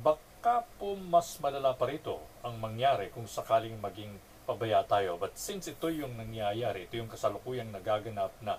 baka 0.00 0.64
po 0.81 0.97
mas 0.97 1.37
malala 1.38 1.76
pa 1.76 1.85
rito 1.87 2.17
ang 2.40 2.57
mangyari 2.57 3.12
kung 3.12 3.29
sakaling 3.29 3.76
maging 3.79 4.17
pabaya 4.49 4.83
tayo. 4.88 5.21
But 5.21 5.37
since 5.37 5.69
ito 5.71 5.93
yung 5.93 6.17
nangyayari, 6.17 6.88
ito 6.88 6.97
yung 6.97 7.12
kasalukuyang 7.12 7.71
nagaganap 7.71 8.33
na 8.43 8.57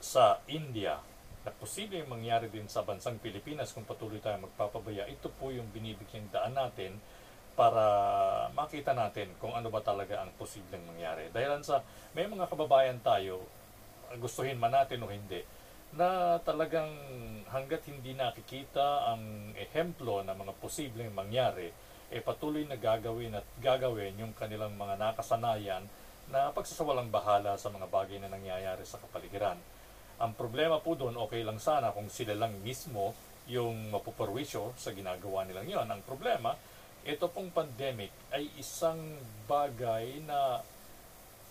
sa 0.00 0.40
India, 0.48 0.98
na 1.46 1.54
posibleng 1.54 2.10
mangyari 2.10 2.50
din 2.50 2.66
sa 2.66 2.82
bansang 2.82 3.22
Pilipinas 3.22 3.70
kung 3.70 3.86
patuloy 3.86 4.18
tayo 4.18 4.42
magpapabaya, 4.42 5.06
ito 5.06 5.30
po 5.30 5.54
yung 5.54 5.70
binibigyang 5.70 6.26
daan 6.34 6.58
natin 6.58 6.98
para 7.54 7.86
makita 8.52 8.92
natin 8.92 9.30
kung 9.38 9.54
ano 9.54 9.70
ba 9.70 9.78
talaga 9.78 10.26
ang 10.26 10.34
posibleng 10.34 10.82
mangyari. 10.82 11.30
Dahil 11.30 11.62
sa 11.62 11.86
may 12.18 12.26
mga 12.26 12.50
kababayan 12.50 12.98
tayo, 12.98 13.46
gustuhin 14.18 14.58
man 14.58 14.74
natin 14.74 15.06
o 15.06 15.08
hindi, 15.08 15.46
na 15.96 16.36
talagang 16.44 16.92
hanggat 17.48 17.88
hindi 17.88 18.12
nakikita 18.12 19.08
ang 19.10 19.52
ehemplo 19.56 20.20
ng 20.20 20.36
mga 20.36 20.52
posibleng 20.60 21.12
mangyari, 21.16 21.72
eh 22.12 22.20
patuloy 22.20 22.68
na 22.68 22.76
gagawin 22.76 23.34
at 23.34 23.46
gagawin 23.58 24.14
yung 24.20 24.36
kanilang 24.36 24.76
mga 24.76 25.00
nakasanayan 25.00 25.82
na 26.28 26.52
pagsasawalang 26.52 27.08
bahala 27.08 27.56
sa 27.56 27.72
mga 27.72 27.88
bagay 27.88 28.20
na 28.20 28.28
nangyayari 28.28 28.84
sa 28.84 29.00
kapaligiran. 29.00 29.56
Ang 30.20 30.32
problema 30.36 30.80
po 30.84 30.92
doon, 30.92 31.16
okay 31.16 31.40
lang 31.40 31.56
sana 31.56 31.96
kung 31.96 32.12
sila 32.12 32.36
lang 32.36 32.52
mismo 32.60 33.16
yung 33.48 33.88
mapuperwisyo 33.88 34.76
sa 34.76 34.92
ginagawa 34.92 35.48
nilang 35.48 35.68
yon. 35.68 35.88
Ang 35.88 36.02
problema, 36.04 36.52
ito 37.06 37.30
pong 37.30 37.54
pandemic 37.54 38.12
ay 38.34 38.50
isang 38.58 38.98
bagay 39.46 40.20
na 40.26 40.60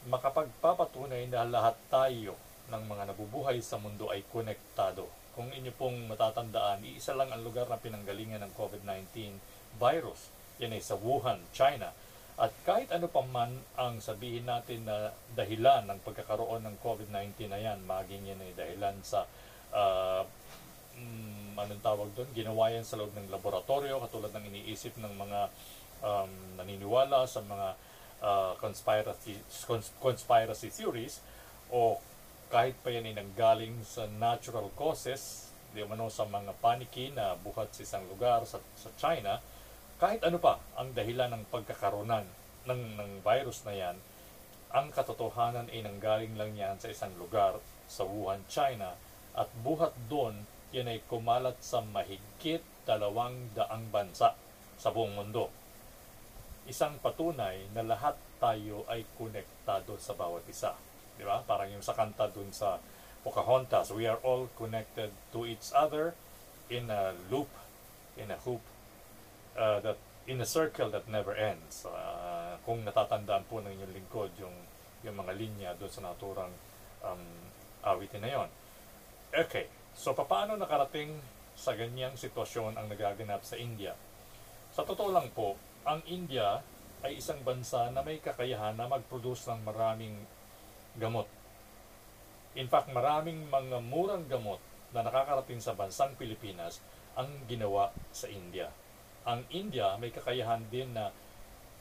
makapagpapatunay 0.06 1.32
na 1.32 1.48
lahat 1.48 1.74
tayo 1.90 2.38
ng 2.72 2.84
mga 2.86 3.14
nabubuhay 3.14 3.58
sa 3.62 3.78
mundo 3.78 4.10
ay 4.10 4.26
konektado. 4.30 5.10
Kung 5.36 5.52
inyo 5.52 5.72
pong 5.76 6.08
matatandaan, 6.08 6.86
iisa 6.88 7.12
lang 7.12 7.30
ang 7.30 7.44
lugar 7.44 7.68
na 7.68 7.82
pinanggalingan 7.82 8.40
ng 8.46 8.54
COVID-19 8.56 9.36
virus. 9.76 10.32
Yan 10.64 10.72
ay 10.72 10.82
sa 10.82 10.96
Wuhan, 10.96 11.44
China. 11.52 11.92
At 12.36 12.52
kahit 12.68 12.92
ano 12.92 13.08
pa 13.08 13.24
man 13.24 13.64
ang 13.80 14.00
sabihin 14.04 14.48
natin 14.48 14.84
na 14.84 15.16
dahilan 15.36 15.88
ng 15.88 16.00
pagkakaroon 16.04 16.64
ng 16.68 16.76
COVID-19 16.84 17.52
na 17.52 17.60
yan, 17.60 17.80
maging 17.84 18.28
yan 18.28 18.44
ay 18.44 18.52
dahilan 18.56 18.96
sa 19.04 19.24
uh, 19.72 20.24
um, 21.00 21.56
anong 21.56 21.84
tawag 21.84 22.10
doon, 22.16 22.28
ginawa 22.36 22.72
yan 22.72 22.84
sa 22.84 23.00
loob 23.00 23.12
ng 23.16 23.32
laboratorio, 23.32 24.04
katulad 24.04 24.32
ng 24.36 24.52
iniisip 24.52 25.00
ng 25.00 25.14
mga 25.16 25.40
um, 26.04 26.32
naniniwala 26.60 27.24
sa 27.24 27.40
mga 27.40 27.68
uh, 28.20 28.54
conspiracy, 28.60 29.40
cons- 29.64 29.96
conspiracy 30.04 30.68
theories, 30.72 31.24
o 31.72 32.00
kahit 32.50 32.78
pa 32.82 32.94
yan 32.94 33.10
ay 33.10 33.16
nanggaling 33.18 33.82
sa 33.82 34.06
natural 34.06 34.70
causes, 34.78 35.50
di 35.76 35.84
umano 35.84 36.08
sa 36.08 36.24
mga 36.24 36.56
paniki 36.64 37.12
na 37.12 37.36
buhat 37.36 37.74
sa 37.76 37.84
isang 37.84 38.06
lugar 38.08 38.48
sa, 38.48 38.62
sa 38.80 38.90
China, 38.96 39.42
kahit 40.00 40.24
ano 40.24 40.40
pa 40.40 40.60
ang 40.76 40.92
dahilan 40.92 41.32
ng 41.32 41.44
pagkakaronan 41.52 42.28
ng, 42.68 42.82
ng 43.00 43.12
virus 43.24 43.64
na 43.64 43.74
yan, 43.76 43.98
ang 44.76 44.92
katotohanan 44.92 45.72
ay 45.72 45.88
nanggaling 45.88 46.36
lang 46.36 46.52
yan 46.56 46.76
sa 46.76 46.92
isang 46.92 47.16
lugar 47.16 47.64
sa 47.88 48.04
Wuhan, 48.04 48.44
China, 48.52 48.96
at 49.36 49.48
buhat 49.64 49.96
doon 50.12 50.44
yan 50.76 50.92
ay 50.92 51.00
kumalat 51.08 51.56
sa 51.64 51.80
mahigit 51.80 52.60
dalawang 52.84 53.56
daang 53.56 53.88
bansa 53.88 54.36
sa 54.76 54.92
buong 54.92 55.16
mundo. 55.16 55.48
Isang 56.68 57.00
patunay 57.00 57.72
na 57.72 57.88
lahat 57.88 58.20
tayo 58.42 58.84
ay 58.92 59.08
konektado 59.16 59.96
sa 59.96 60.12
bawat 60.12 60.44
isa. 60.52 60.76
Di 61.16 61.24
ba? 61.24 61.42
Parang 61.44 61.72
yung 61.72 61.84
sa 61.84 61.96
kanta 61.96 62.28
dun 62.32 62.52
sa 62.52 62.80
Pocahontas, 63.26 63.90
we 63.90 64.06
are 64.06 64.22
all 64.22 64.46
connected 64.54 65.10
to 65.34 65.50
each 65.50 65.74
other 65.74 66.14
in 66.70 66.94
a 66.94 67.18
loop, 67.34 67.50
in 68.22 68.30
a 68.30 68.38
hoop, 68.46 68.62
uh, 69.58 69.82
that 69.82 69.98
in 70.30 70.42
a 70.42 70.46
circle 70.46 70.94
that 70.94 71.10
never 71.10 71.34
ends. 71.34 71.90
Uh, 71.90 72.58
kung 72.66 72.86
natatandaan 72.86 73.46
po 73.50 73.62
ng 73.62 73.74
inyong 73.74 73.94
lingkod 73.94 74.30
yung 74.42 74.54
yung 75.06 75.18
mga 75.18 75.34
linya 75.38 75.70
doon 75.78 75.90
sa 75.94 76.02
naturang 76.02 76.54
um, 77.06 77.22
awitin 77.86 78.22
na 78.26 78.30
yon. 78.30 78.50
Okay, 79.30 79.70
so 79.94 80.18
paano 80.18 80.58
nakarating 80.58 81.14
sa 81.54 81.78
ganyang 81.78 82.18
sitwasyon 82.18 82.74
ang 82.78 82.90
nagaganap 82.90 83.46
sa 83.46 83.58
India? 83.58 83.94
Sa 84.74 84.82
totoo 84.82 85.14
lang 85.14 85.30
po, 85.32 85.58
ang 85.86 86.02
India 86.10 86.62
ay 87.06 87.22
isang 87.22 87.38
bansa 87.46 87.94
na 87.94 88.02
may 88.02 88.18
kakayahan 88.18 88.74
na 88.74 88.90
mag-produce 88.90 89.46
ng 89.54 89.62
maraming 89.62 90.18
gamot 90.98 91.28
In 92.56 92.72
fact, 92.72 92.88
maraming 92.88 93.52
mga 93.52 93.84
murang 93.84 94.24
gamot 94.32 94.64
na 94.96 95.04
nakakarating 95.04 95.60
sa 95.60 95.76
bansang 95.76 96.16
Pilipinas 96.16 96.80
ang 97.20 97.28
ginawa 97.52 97.92
sa 98.16 98.32
India. 98.32 98.72
Ang 99.28 99.44
India 99.52 100.00
may 100.00 100.08
kakayahan 100.08 100.64
din 100.72 100.96
na 100.96 101.12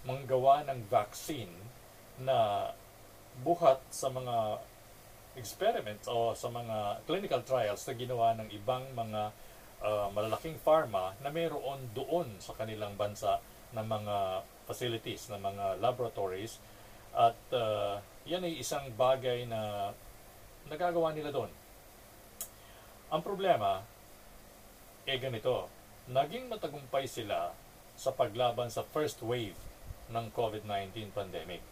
manggawa 0.03 0.67
ng 0.67 0.91
vaccine 0.91 1.55
na 2.19 2.71
buhat 3.47 3.87
sa 3.95 4.11
mga 4.11 4.59
experiments 5.39 6.11
o 6.11 6.35
sa 6.35 6.51
mga 6.51 7.07
clinical 7.07 7.43
trials 7.47 7.87
na 7.87 7.95
ginawa 7.95 8.35
ng 8.35 8.51
ibang 8.51 8.83
mga 8.99 9.31
uh, 9.79 10.11
malalaking 10.11 10.59
pharma 10.59 11.15
na 11.23 11.31
mayroon 11.31 11.87
doon 11.95 12.35
sa 12.43 12.55
kanilang 12.59 12.99
bansa 12.99 13.39
ng 13.75 13.87
mga 13.87 14.43
facilities, 14.67 15.31
ng 15.31 15.39
mga 15.39 15.79
laboratories. 15.79 16.59
At 17.15 17.39
uh, 17.55 18.03
yan 18.27 18.43
ay 18.43 18.59
isang 18.59 18.91
bagay 18.99 19.47
na 19.47 19.91
nagagawa 20.67 21.15
nila 21.15 21.31
doon. 21.31 21.51
Ang 23.15 23.23
problema, 23.23 23.87
eh 25.07 25.19
ganito, 25.23 25.71
naging 26.11 26.51
matagumpay 26.51 27.07
sila 27.07 27.55
sa 27.95 28.11
paglaban 28.11 28.69
sa 28.69 28.83
first 28.83 29.23
wave 29.23 29.57
ng 30.11 30.27
COVID-19 30.35 31.15
pandemic. 31.15 31.63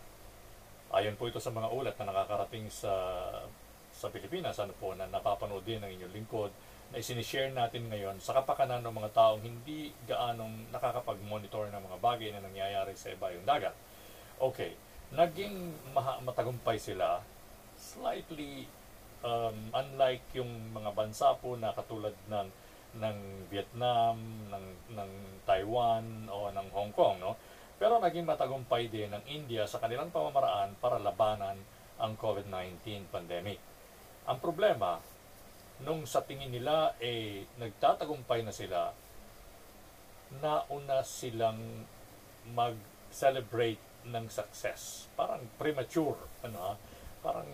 Ayon 0.92 1.18
po 1.18 1.26
ito 1.26 1.42
sa 1.42 1.50
mga 1.50 1.72
ulat 1.72 1.96
na 1.98 2.12
nakakarating 2.12 2.68
sa 2.68 2.94
sa 3.92 4.08
Pilipinas, 4.08 4.56
ano 4.56 4.72
po, 4.72 4.96
na 4.96 5.04
napapanood 5.04 5.62
din 5.68 5.78
ng 5.84 5.92
inyong 5.92 6.14
lingkod, 6.16 6.50
na 6.92 7.00
isinishare 7.00 7.52
natin 7.52 7.88
ngayon 7.88 8.20
sa 8.20 8.36
kapakanan 8.36 8.80
ng 8.80 8.92
mga 8.92 9.12
taong 9.12 9.40
hindi 9.44 9.92
gaanong 10.08 10.72
nakakapag-monitor 10.72 11.68
ng 11.72 11.82
mga 11.88 11.98
bagay 12.00 12.28
na 12.32 12.44
nangyayari 12.44 12.92
sa 12.96 13.12
ibayong 13.12 13.44
dagat. 13.44 13.72
Okay, 14.40 14.76
naging 15.12 15.76
matagumpay 16.24 16.80
sila, 16.80 17.20
slightly 17.76 18.64
um, 19.20 19.68
unlike 19.76 20.24
yung 20.32 20.72
mga 20.72 20.90
bansa 20.96 21.36
po 21.36 21.54
na 21.60 21.72
katulad 21.76 22.16
ng 22.28 22.48
ng 22.92 23.18
Vietnam, 23.48 24.16
ng 24.52 24.66
ng 24.92 25.10
Taiwan 25.48 26.28
o 26.28 26.52
ng 26.52 26.68
Hong 26.72 26.92
Kong, 26.92 27.20
no? 27.20 27.36
Pero 27.76 27.98
naging 27.98 28.28
matagumpay 28.28 28.88
din 28.88 29.10
ng 29.10 29.24
India 29.26 29.64
sa 29.64 29.80
kanilang 29.80 30.12
pamamaraan 30.12 30.76
para 30.78 31.00
labanan 31.00 31.56
ang 31.98 32.12
COVID-19 32.16 33.08
pandemic. 33.10 33.58
Ang 34.28 34.38
problema, 34.38 35.02
nung 35.82 36.06
sa 36.06 36.22
tingin 36.22 36.52
nila 36.52 36.94
eh 37.02 37.42
nagtatagumpay 37.58 38.46
na 38.46 38.54
sila, 38.54 38.94
nauna 40.38 41.02
silang 41.02 41.84
mag-celebrate 42.54 43.91
ng 44.06 44.26
success. 44.30 45.06
Parang 45.14 45.42
premature, 45.58 46.18
ano? 46.42 46.78
Parang 47.22 47.46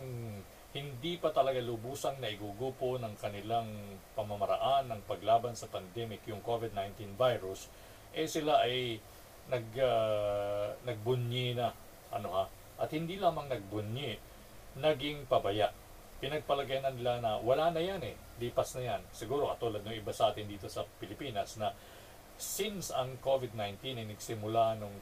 hindi 0.77 1.17
pa 1.17 1.33
talaga 1.33 1.59
lubusang 1.65 2.21
naigugupo 2.21 3.01
ng 3.01 3.17
kanilang 3.17 3.69
pamamaraan 4.13 4.93
ng 4.93 5.01
paglaban 5.09 5.57
sa 5.57 5.67
pandemic, 5.73 6.23
yung 6.29 6.45
COVID-19 6.45 7.17
virus, 7.17 7.73
eh 8.13 8.29
sila 8.29 8.61
ay 8.65 9.01
nag, 9.49 9.67
uh, 9.81 10.77
nagbunyi 10.85 11.57
na. 11.57 11.73
Ano 12.13 12.37
ha? 12.37 12.45
At 12.77 12.93
hindi 12.93 13.17
lamang 13.17 13.49
nagbunyi, 13.49 14.21
naging 14.77 15.25
pabaya. 15.25 15.73
Pinagpalagay 16.21 16.85
na 16.85 16.93
nila 16.93 17.23
na 17.23 17.41
wala 17.41 17.73
na 17.73 17.81
yan 17.81 18.03
eh, 18.05 18.15
lipas 18.39 18.77
na 18.77 18.95
yan. 18.95 19.03
Siguro 19.15 19.49
katulad 19.49 19.81
ng 19.83 19.97
iba 19.97 20.13
sa 20.13 20.31
atin 20.31 20.47
dito 20.47 20.69
sa 20.69 20.85
Pilipinas 21.01 21.57
na 21.57 21.73
since 22.39 22.95
ang 22.95 23.19
COVID-19 23.19 23.99
ay 23.99 24.07
nagsimula 24.07 24.79
nung 24.79 24.95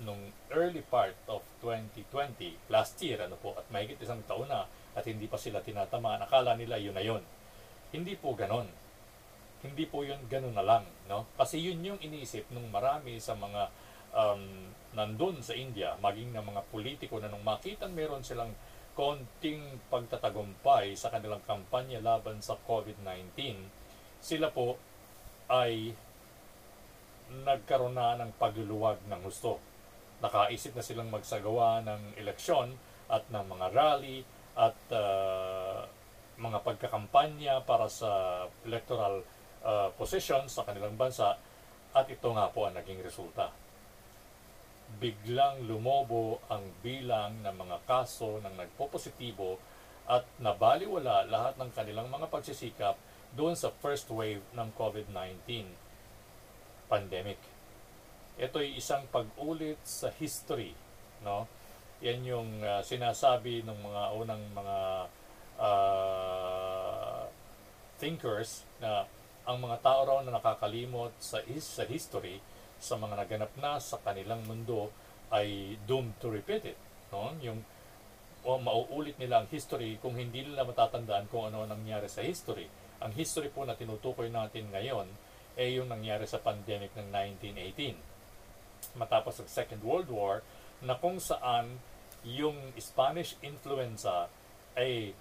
nung 0.00 0.32
early 0.52 0.80
part 0.80 1.16
of 1.28 1.44
2020, 1.60 2.72
last 2.72 2.96
year, 3.04 3.20
ano 3.20 3.36
po, 3.36 3.56
at 3.56 3.68
mahigit 3.68 4.00
isang 4.00 4.24
taon 4.24 4.48
na, 4.48 4.64
at 4.96 5.04
hindi 5.06 5.28
pa 5.28 5.36
sila 5.36 5.62
tinatamaan. 5.62 6.24
Akala 6.24 6.56
nila 6.56 6.80
yun 6.80 6.96
na 6.96 7.04
yun. 7.04 7.22
Hindi 7.92 8.16
po 8.16 8.34
ganon. 8.34 8.66
Hindi 9.60 9.84
po 9.84 10.02
yun 10.02 10.18
ganon 10.26 10.56
na 10.56 10.64
lang. 10.64 10.84
No? 11.06 11.28
Kasi 11.36 11.60
yun 11.60 11.84
yung 11.84 12.00
iniisip 12.00 12.48
ng 12.50 12.72
marami 12.72 13.20
sa 13.20 13.36
mga 13.36 13.68
um, 14.14 14.72
nandun 14.96 15.38
sa 15.44 15.54
India, 15.54 15.94
maging 16.02 16.34
ng 16.34 16.44
mga 16.44 16.62
politiko 16.72 17.22
na 17.22 17.30
nung 17.30 17.44
makita 17.46 17.86
meron 17.86 18.26
silang 18.26 18.50
konting 18.98 19.78
pagtatagumpay 19.88 20.98
sa 20.98 21.14
kanilang 21.14 21.40
kampanya 21.46 22.02
laban 22.02 22.42
sa 22.42 22.58
COVID-19, 22.66 23.54
sila 24.20 24.50
po 24.50 24.76
ay 25.46 25.94
nagkaroon 27.30 27.94
na 27.94 28.18
ng 28.18 28.34
pagluluwag 28.36 28.98
ng 29.06 29.20
gusto. 29.22 29.62
Nakaisip 30.20 30.76
na 30.76 30.84
silang 30.84 31.08
magsagawa 31.08 31.80
ng 31.84 32.20
eleksyon 32.20 32.76
at 33.08 33.24
ng 33.32 33.44
mga 33.44 33.66
rally 33.72 34.22
at 34.54 34.76
uh, 34.92 35.88
mga 36.40 36.58
pagkakampanya 36.64 37.64
para 37.64 37.88
sa 37.88 38.44
electoral 38.64 39.24
uh, 39.64 39.88
positions 39.96 40.56
sa 40.56 40.64
kanilang 40.64 40.96
bansa 40.96 41.36
at 41.90 42.06
ito 42.08 42.28
nga 42.32 42.48
po 42.48 42.68
ang 42.68 42.76
naging 42.76 43.02
resulta. 43.04 43.52
Biglang 45.00 45.66
lumobo 45.66 46.42
ang 46.50 46.64
bilang 46.82 47.40
ng 47.44 47.56
mga 47.56 47.78
kaso 47.86 48.42
ng 48.42 48.54
nagpo-positibo 48.56 49.58
at 50.10 50.26
nabaliwala 50.42 51.28
lahat 51.28 51.54
ng 51.60 51.70
kanilang 51.70 52.10
mga 52.10 52.26
pagsisikap 52.26 52.98
doon 53.36 53.54
sa 53.54 53.70
first 53.70 54.10
wave 54.10 54.42
ng 54.56 54.68
COVID-19 54.74 55.70
pandemic. 56.90 57.38
Ito 58.40 58.64
ay 58.64 58.80
isang 58.80 59.04
pag-ulit 59.12 59.76
sa 59.84 60.08
history, 60.16 60.72
no? 61.20 61.44
Yan 62.00 62.24
yung 62.24 62.64
uh, 62.64 62.80
sinasabi 62.80 63.60
ng 63.60 63.76
mga 63.84 64.02
unang 64.16 64.42
mga 64.56 64.78
uh, 65.60 67.28
thinkers 68.00 68.64
na 68.80 69.04
ang 69.44 69.60
mga 69.60 69.84
tao 69.84 70.08
raw 70.08 70.18
na 70.24 70.32
nakakalimot 70.32 71.12
sa, 71.20 71.44
is, 71.44 71.68
sa 71.68 71.84
history 71.84 72.40
sa 72.80 72.96
mga 72.96 73.20
naganap 73.20 73.52
na 73.60 73.76
sa 73.76 74.00
kanilang 74.00 74.40
mundo 74.48 74.88
ay 75.28 75.76
doomed 75.84 76.16
to 76.16 76.32
repeat 76.32 76.64
it. 76.64 76.80
No? 77.12 77.36
Yung 77.44 77.60
o 78.40 78.56
mauulit 78.56 79.20
nila 79.20 79.44
ang 79.44 79.48
history 79.52 80.00
kung 80.00 80.16
hindi 80.16 80.40
nila 80.40 80.64
matatandaan 80.64 81.28
kung 81.28 81.52
ano 81.52 81.68
nangyari 81.68 82.08
sa 82.08 82.24
history. 82.24 82.72
Ang 83.04 83.12
history 83.12 83.52
po 83.52 83.68
na 83.68 83.76
tinutukoy 83.76 84.32
natin 84.32 84.72
ngayon 84.72 85.04
ay 85.60 85.76
yung 85.76 85.92
nangyari 85.92 86.24
sa 86.24 86.40
pandemic 86.40 86.88
ng 86.96 87.12
1918. 87.12 88.09
Matapos 88.96 89.40
ang 89.40 89.48
Second 89.48 89.82
World 89.84 90.10
War 90.10 90.42
na 90.80 90.96
kung 90.96 91.20
saan 91.20 91.80
yung 92.24 92.72
Spanish 92.76 93.36
influenza 93.40 94.28
ay 94.76 95.16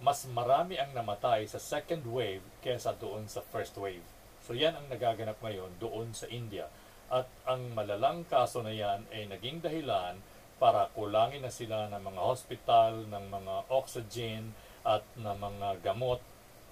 mas 0.00 0.24
marami 0.32 0.80
ang 0.80 0.96
namatay 0.96 1.44
sa 1.44 1.60
second 1.60 2.00
wave 2.08 2.40
kesa 2.64 2.96
doon 2.96 3.28
sa 3.28 3.44
first 3.44 3.76
wave. 3.76 4.02
So 4.40 4.56
yan 4.56 4.72
ang 4.72 4.88
nagaganap 4.88 5.36
ngayon 5.44 5.76
doon 5.76 6.16
sa 6.16 6.24
India. 6.32 6.72
At 7.12 7.28
ang 7.44 7.76
malalang 7.76 8.24
kaso 8.24 8.64
na 8.64 8.72
yan 8.72 9.04
ay 9.12 9.28
naging 9.28 9.60
dahilan 9.60 10.16
para 10.56 10.88
kulangin 10.96 11.44
na 11.44 11.52
sila 11.52 11.92
ng 11.92 12.00
mga 12.00 12.22
hospital, 12.22 13.04
ng 13.08 13.24
mga 13.28 13.54
oxygen 13.68 14.56
at 14.88 15.04
ng 15.20 15.36
mga 15.36 15.84
gamot. 15.84 16.20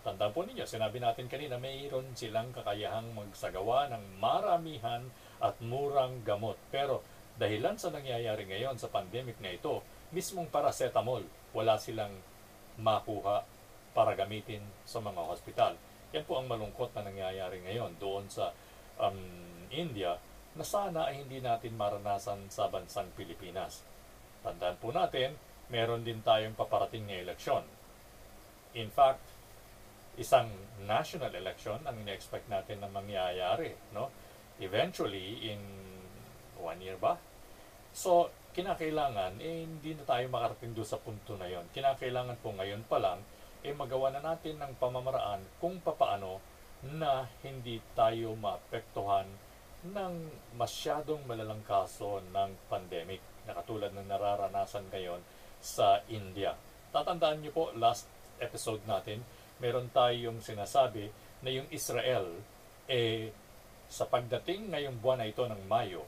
Tandaan 0.01 0.33
po 0.33 0.49
ninyo, 0.49 0.65
sinabi 0.65 0.97
natin 0.97 1.29
kanina, 1.29 1.61
mayroon 1.61 2.09
silang 2.17 2.49
kakayahang 2.57 3.13
magsagawa 3.13 3.93
ng 3.93 4.21
maramihan 4.23 5.05
at 5.39 5.59
murang 5.63 6.23
gamot. 6.27 6.59
Pero 6.71 7.03
dahilan 7.39 7.79
sa 7.79 7.95
nangyayari 7.95 8.47
ngayon 8.51 8.77
sa 8.77 8.91
pandemic 8.91 9.39
na 9.39 9.55
ito, 9.55 9.83
mismong 10.11 10.51
paracetamol, 10.51 11.23
wala 11.55 11.79
silang 11.79 12.13
makuha 12.79 13.45
para 13.95 14.15
gamitin 14.15 14.63
sa 14.87 15.03
mga 15.03 15.23
hospital. 15.27 15.75
Yan 16.15 16.25
po 16.25 16.41
ang 16.41 16.47
malungkot 16.49 16.95
na 16.95 17.05
nangyayari 17.05 17.61
ngayon 17.67 17.99
doon 18.01 18.25
sa 18.31 18.55
um, 18.97 19.19
India 19.69 20.17
na 20.57 20.65
sana 20.65 21.11
ay 21.13 21.23
hindi 21.23 21.39
natin 21.39 21.77
maranasan 21.77 22.49
sa 22.49 22.67
bansang 22.67 23.13
Pilipinas. 23.15 23.85
Tandaan 24.43 24.79
po 24.81 24.91
natin, 24.91 25.37
meron 25.69 26.03
din 26.03 26.25
tayong 26.25 26.57
paparating 26.57 27.05
na 27.05 27.21
eleksyon. 27.21 27.63
In 28.75 28.89
fact, 28.89 29.23
isang 30.19 30.51
national 30.83 31.31
election 31.31 31.79
ang 31.87 31.95
ina-expect 32.03 32.51
natin 32.51 32.83
na 32.83 32.91
mangyayari, 32.91 33.77
no? 33.95 34.11
Eventually, 34.59 35.55
in 35.55 35.63
one 36.59 36.83
year 36.83 36.99
ba? 36.99 37.15
So, 37.95 38.31
kinakailangan, 38.55 39.39
eh, 39.39 39.67
hindi 39.67 39.95
na 39.95 40.03
tayo 40.03 40.27
makarating 40.31 40.75
doon 40.75 40.89
sa 40.89 40.99
punto 40.99 41.39
na 41.39 41.47
yon. 41.47 41.67
Kinakailangan 41.71 42.39
po 42.43 42.51
ngayon 42.55 42.83
pa 42.91 42.99
lang, 42.99 43.23
eh, 43.63 43.71
magawa 43.71 44.11
na 44.11 44.23
natin 44.23 44.59
ng 44.59 44.75
pamamaraan 44.79 45.43
kung 45.63 45.79
papaano 45.79 46.43
na 46.95 47.27
hindi 47.43 47.83
tayo 47.95 48.39
maapektuhan 48.39 49.27
ng 49.83 50.15
masyadong 50.59 51.23
malalang 51.27 51.63
kaso 51.63 52.19
ng 52.35 52.51
pandemic 52.67 53.23
na 53.47 53.55
katulad 53.55 53.95
ng 53.95 54.07
nararanasan 54.07 54.87
ngayon 54.91 55.23
sa 55.63 56.03
India. 56.11 56.55
Tatandaan 56.91 57.43
niyo 57.43 57.55
po, 57.55 57.65
last 57.75 58.07
episode 58.39 58.83
natin, 58.87 59.23
meron 59.59 59.91
tayong 59.91 60.39
sinasabi 60.39 61.11
na 61.43 61.51
yung 61.51 61.67
Israel, 61.71 62.27
eh, 62.87 63.31
sa 63.89 64.05
pagdating 64.05 64.69
ngayong 64.69 65.01
buwan 65.01 65.25
na 65.25 65.29
ito 65.29 65.43
ng 65.49 65.65
Mayo, 65.65 66.05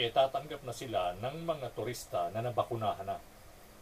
eh, 0.00 0.08
tatanggap 0.08 0.64
na 0.64 0.72
sila 0.72 1.12
ng 1.20 1.44
mga 1.44 1.76
turista 1.76 2.32
na 2.32 2.40
nabakunahan 2.40 3.04
na. 3.04 3.20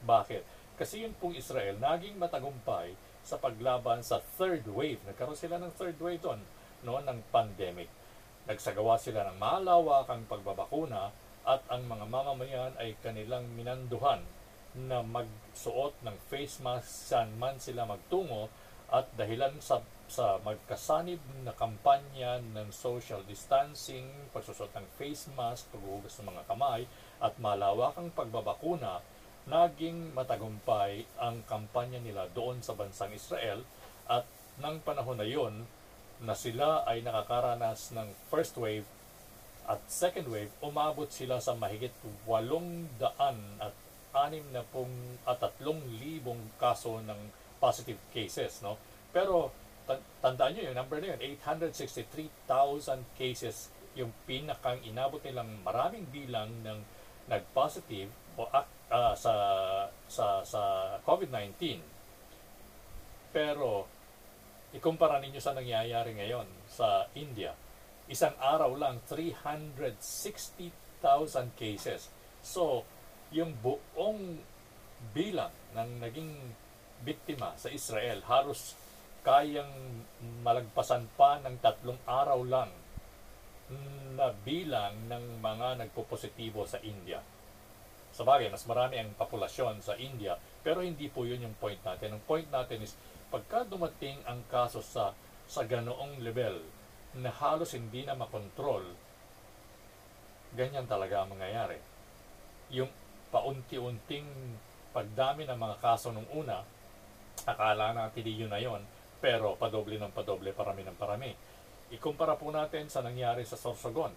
Bakit? 0.03 0.43
Kasi 0.75 1.07
yun 1.07 1.15
pong 1.15 1.39
Israel, 1.39 1.79
naging 1.79 2.19
matagumpay 2.19 2.99
sa 3.23 3.39
paglaban 3.39 4.03
sa 4.03 4.19
third 4.19 4.67
wave. 4.67 4.99
Nagkaroon 5.07 5.39
sila 5.39 5.63
ng 5.63 5.71
third 5.79 5.95
wave 6.03 6.19
doon, 6.19 6.41
no, 6.83 6.99
ng 6.99 7.21
pandemic. 7.31 7.87
Nagsagawa 8.51 8.99
sila 8.99 9.23
ng 9.31 9.39
malawakang 9.39 10.27
pagbabakuna 10.27 11.15
at 11.47 11.63
ang 11.71 11.87
mga 11.87 12.05
mamamayan 12.11 12.73
ay 12.83 12.99
kanilang 12.99 13.47
minanduhan 13.55 14.25
na 14.75 15.03
magsuot 15.03 15.95
ng 16.03 16.17
face 16.31 16.63
mask 16.63 17.11
saan 17.11 17.35
man 17.39 17.59
sila 17.59 17.87
magtungo 17.87 18.47
at 18.91 19.07
dahilan 19.15 19.59
sa 19.63 19.83
sa 20.11 20.43
magkasanib 20.43 21.23
na 21.47 21.55
kampanya 21.55 22.43
ng 22.43 22.75
social 22.75 23.23
distancing, 23.23 24.11
pagsusot 24.35 24.75
ng 24.75 24.87
face 24.99 25.31
mask, 25.39 25.71
paghuhugas 25.71 26.19
ng 26.19 26.35
mga 26.35 26.43
kamay, 26.51 26.83
at 27.23 27.39
malawakang 27.39 28.11
pagbabakuna, 28.11 28.99
naging 29.47 30.11
matagumpay 30.11 31.07
ang 31.23 31.47
kampanya 31.47 32.03
nila 32.03 32.27
doon 32.35 32.59
sa 32.59 32.75
bansang 32.75 33.15
Israel 33.15 33.63
at 34.11 34.27
ng 34.59 34.83
panahon 34.83 35.17
na 35.17 35.25
yon 35.25 35.65
na 36.21 36.35
sila 36.35 36.85
ay 36.85 37.01
nakakaranas 37.01 37.95
ng 37.97 38.11
first 38.29 38.59
wave 38.59 38.85
at 39.71 39.79
second 39.87 40.27
wave, 40.27 40.51
umabot 40.59 41.07
sila 41.07 41.39
sa 41.39 41.55
mahigit 41.55 41.95
800 42.27 42.99
at 43.63 43.75
6 44.11 44.51
na 44.51 44.67
pong 44.67 44.91
at 45.23 45.39
3,000 45.39 46.27
kaso 46.59 46.99
ng 46.99 47.21
positive 47.63 48.03
cases. 48.11 48.59
No? 48.67 48.75
Pero 49.15 49.55
tandaan 50.21 50.53
nyo 50.55 50.63
yung 50.71 50.79
number 50.79 50.99
na 51.01 51.17
yun, 51.17 51.21
863,000 51.41 53.03
cases 53.17 53.73
yung 53.99 54.15
pinakang 54.27 54.79
inabot 54.87 55.19
nilang 55.23 55.51
maraming 55.67 56.07
bilang 56.15 56.51
ng 56.63 56.79
nag-positive 57.27 58.11
o 58.39 58.47
uh, 58.47 59.15
sa 59.15 59.35
sa 60.07 60.43
sa 60.47 60.63
COVID-19. 61.03 61.83
Pero 63.31 63.87
ikumpara 64.75 65.19
ninyo 65.19 65.39
sa 65.43 65.55
nangyayari 65.55 66.15
ngayon 66.15 66.47
sa 66.71 67.07
India, 67.15 67.55
isang 68.11 68.35
araw 68.39 68.75
lang 68.75 69.03
360,000 69.07 70.63
cases. 71.59 72.11
So, 72.43 72.83
yung 73.31 73.55
buong 73.63 74.43
bilang 75.15 75.55
ng 75.75 76.03
naging 76.03 76.31
biktima 77.01 77.57
sa 77.57 77.73
Israel 77.73 78.21
halos 78.29 78.77
kayang 79.21 79.73
malagpasan 80.41 81.05
pa 81.17 81.41
ng 81.45 81.61
tatlong 81.61 82.01
araw 82.09 82.41
lang 82.45 82.71
na 84.17 84.35
bilang 84.45 84.97
ng 85.07 85.41
mga 85.41 85.81
nagpo-positibo 85.81 86.67
sa 86.67 86.81
India. 86.83 87.23
Sa 88.11 88.27
bagay, 88.27 88.51
mas 88.51 88.67
marami 88.67 88.99
ang 88.99 89.15
populasyon 89.15 89.81
sa 89.81 89.95
India, 89.95 90.35
pero 90.67 90.83
hindi 90.83 91.07
po 91.07 91.23
yun 91.23 91.47
yung 91.47 91.57
point 91.57 91.79
natin. 91.81 92.19
Ang 92.19 92.23
point 92.27 92.49
natin 92.51 92.83
is, 92.83 92.99
pagka 93.31 93.63
dumating 93.63 94.19
ang 94.27 94.43
kaso 94.51 94.83
sa, 94.83 95.15
sa 95.47 95.63
ganoong 95.63 96.19
level 96.19 96.59
na 97.23 97.31
halos 97.31 97.79
hindi 97.79 98.03
na 98.03 98.19
makontrol, 98.19 98.83
ganyan 100.59 100.91
talaga 100.91 101.23
ang 101.23 101.39
mangyayari. 101.39 101.79
Yung 102.75 102.91
paunti-unting 103.31 104.27
pagdami 104.91 105.47
ng 105.47 105.55
mga 105.55 105.77
kaso 105.79 106.11
nung 106.11 106.27
una, 106.35 106.67
akala 107.47 107.95
natin 107.95 108.27
yun 108.27 108.51
na 108.51 108.59
yon 108.59 108.83
pero 109.21 109.55
padoble 109.61 110.01
ng 110.01 110.13
padoble, 110.17 110.57
parami 110.57 110.83
ng 110.83 110.97
parami. 110.97 111.31
Ikumpara 111.93 112.41
po 112.41 112.49
natin 112.49 112.89
sa 112.89 113.05
nangyari 113.05 113.45
sa 113.45 113.61
Sorsogon. 113.61 114.11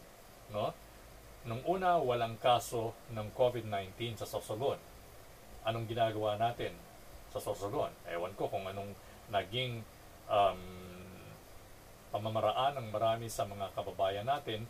No? 0.56 0.72
Nung 1.44 1.60
una, 1.68 2.00
walang 2.00 2.40
kaso 2.40 2.96
ng 3.12 3.36
COVID-19 3.36 4.16
sa 4.16 4.24
Sorsogon. 4.24 4.80
Anong 5.68 5.92
ginagawa 5.92 6.40
natin 6.40 6.72
sa 7.36 7.44
Sorsogon? 7.44 7.92
Ewan 8.08 8.32
ko 8.40 8.48
kung 8.48 8.64
anong 8.64 8.96
naging 9.28 9.84
um, 10.32 10.62
pamamaraan 12.16 12.80
ng 12.80 12.88
marami 12.94 13.28
sa 13.28 13.44
mga 13.44 13.76
kababayan 13.76 14.24
natin. 14.24 14.64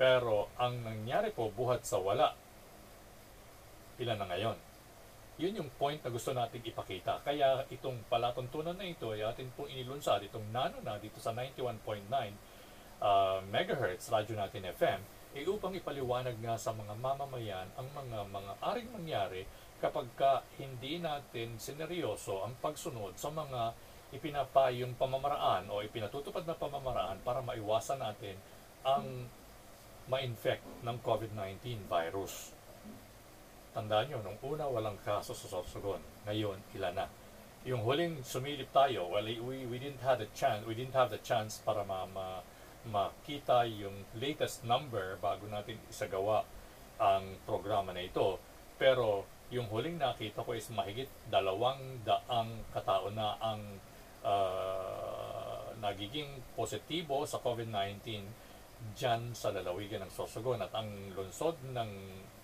Pero 0.00 0.50
ang 0.58 0.82
nangyari 0.82 1.30
po 1.30 1.52
buhat 1.54 1.86
sa 1.86 2.02
wala. 2.02 2.34
Ilan 4.02 4.18
na 4.18 4.26
ngayon? 4.26 4.71
Yun 5.42 5.58
yung 5.58 5.70
point 5.74 5.98
na 5.98 6.10
gusto 6.14 6.30
nating 6.30 6.62
ipakita. 6.62 7.18
Kaya 7.26 7.66
itong 7.74 8.06
palatuntunan 8.06 8.78
na 8.78 8.86
ito 8.86 9.10
ay 9.10 9.26
atin 9.26 9.50
pong 9.58 9.74
inilunsad, 9.74 10.22
itong 10.22 10.46
nano 10.54 10.78
na 10.86 11.02
dito 11.02 11.18
sa 11.18 11.34
91.9 11.34 11.82
uh, 13.02 13.42
megahertz 13.50 14.06
radyo 14.06 14.38
natin 14.38 14.70
FM, 14.70 15.00
e 15.34 15.42
upang 15.48 15.74
ipaliwanag 15.74 16.38
nga 16.38 16.54
sa 16.54 16.70
mga 16.70 16.94
mamamayan 16.94 17.66
ang 17.74 17.88
mga 17.90 18.28
mga 18.28 18.52
aring 18.62 18.90
mangyari 18.92 19.42
kapag 19.80 20.06
ka 20.14 20.46
hindi 20.60 21.02
natin 21.02 21.58
sineryoso 21.58 22.46
ang 22.46 22.54
pagsunod 22.62 23.18
sa 23.18 23.32
mga 23.32 23.74
ipinapayong 24.12 24.94
pamamaraan 24.94 25.66
o 25.72 25.80
ipinatutupad 25.80 26.44
na 26.44 26.54
pamamaraan 26.54 27.18
para 27.24 27.40
maiwasan 27.40 27.98
natin 27.98 28.36
ang 28.84 29.26
ma-infect 30.06 30.62
ng 30.84 30.96
COVID-19 31.00 31.88
virus. 31.88 32.52
Tandaan 33.72 34.04
nyo, 34.12 34.20
nung 34.20 34.36
una 34.44 34.68
walang 34.68 35.00
kaso 35.00 35.32
sa 35.32 35.48
Sorsogon. 35.48 36.04
Ngayon, 36.28 36.60
ilan 36.76 36.92
na. 36.92 37.08
Yung 37.64 37.80
huling 37.88 38.20
sumilip 38.20 38.68
tayo, 38.68 39.08
well, 39.08 39.24
we, 39.24 39.64
we 39.64 39.80
didn't 39.80 40.04
have 40.04 40.20
the 40.20 40.28
chance, 40.36 40.60
we 40.68 40.76
didn't 40.76 40.92
have 40.92 41.08
the 41.08 41.22
chance 41.24 41.56
para 41.64 41.80
ma, 41.80 42.04
ma, 42.04 42.44
makita 42.84 43.64
yung 43.64 44.04
latest 44.20 44.60
number 44.68 45.16
bago 45.24 45.48
natin 45.48 45.80
isagawa 45.88 46.44
ang 47.00 47.40
programa 47.48 47.96
na 47.96 48.04
ito. 48.04 48.36
Pero 48.76 49.24
yung 49.48 49.72
huling 49.72 49.96
nakita 49.96 50.44
ko 50.44 50.52
is 50.52 50.68
mahigit 50.68 51.08
dalawang 51.32 52.04
daang 52.04 52.52
katao 52.76 53.08
na 53.08 53.40
ang 53.40 53.80
uh, 54.20 55.72
nagiging 55.80 56.28
positibo 56.52 57.24
sa 57.24 57.40
COVID-19 57.40 58.20
dyan 58.92 59.32
sa 59.32 59.54
lalawigan 59.54 60.04
ng 60.04 60.12
Sorsogon 60.12 60.60
at 60.60 60.72
ang 60.76 60.88
lungsod 61.14 61.56
ng 61.72 61.90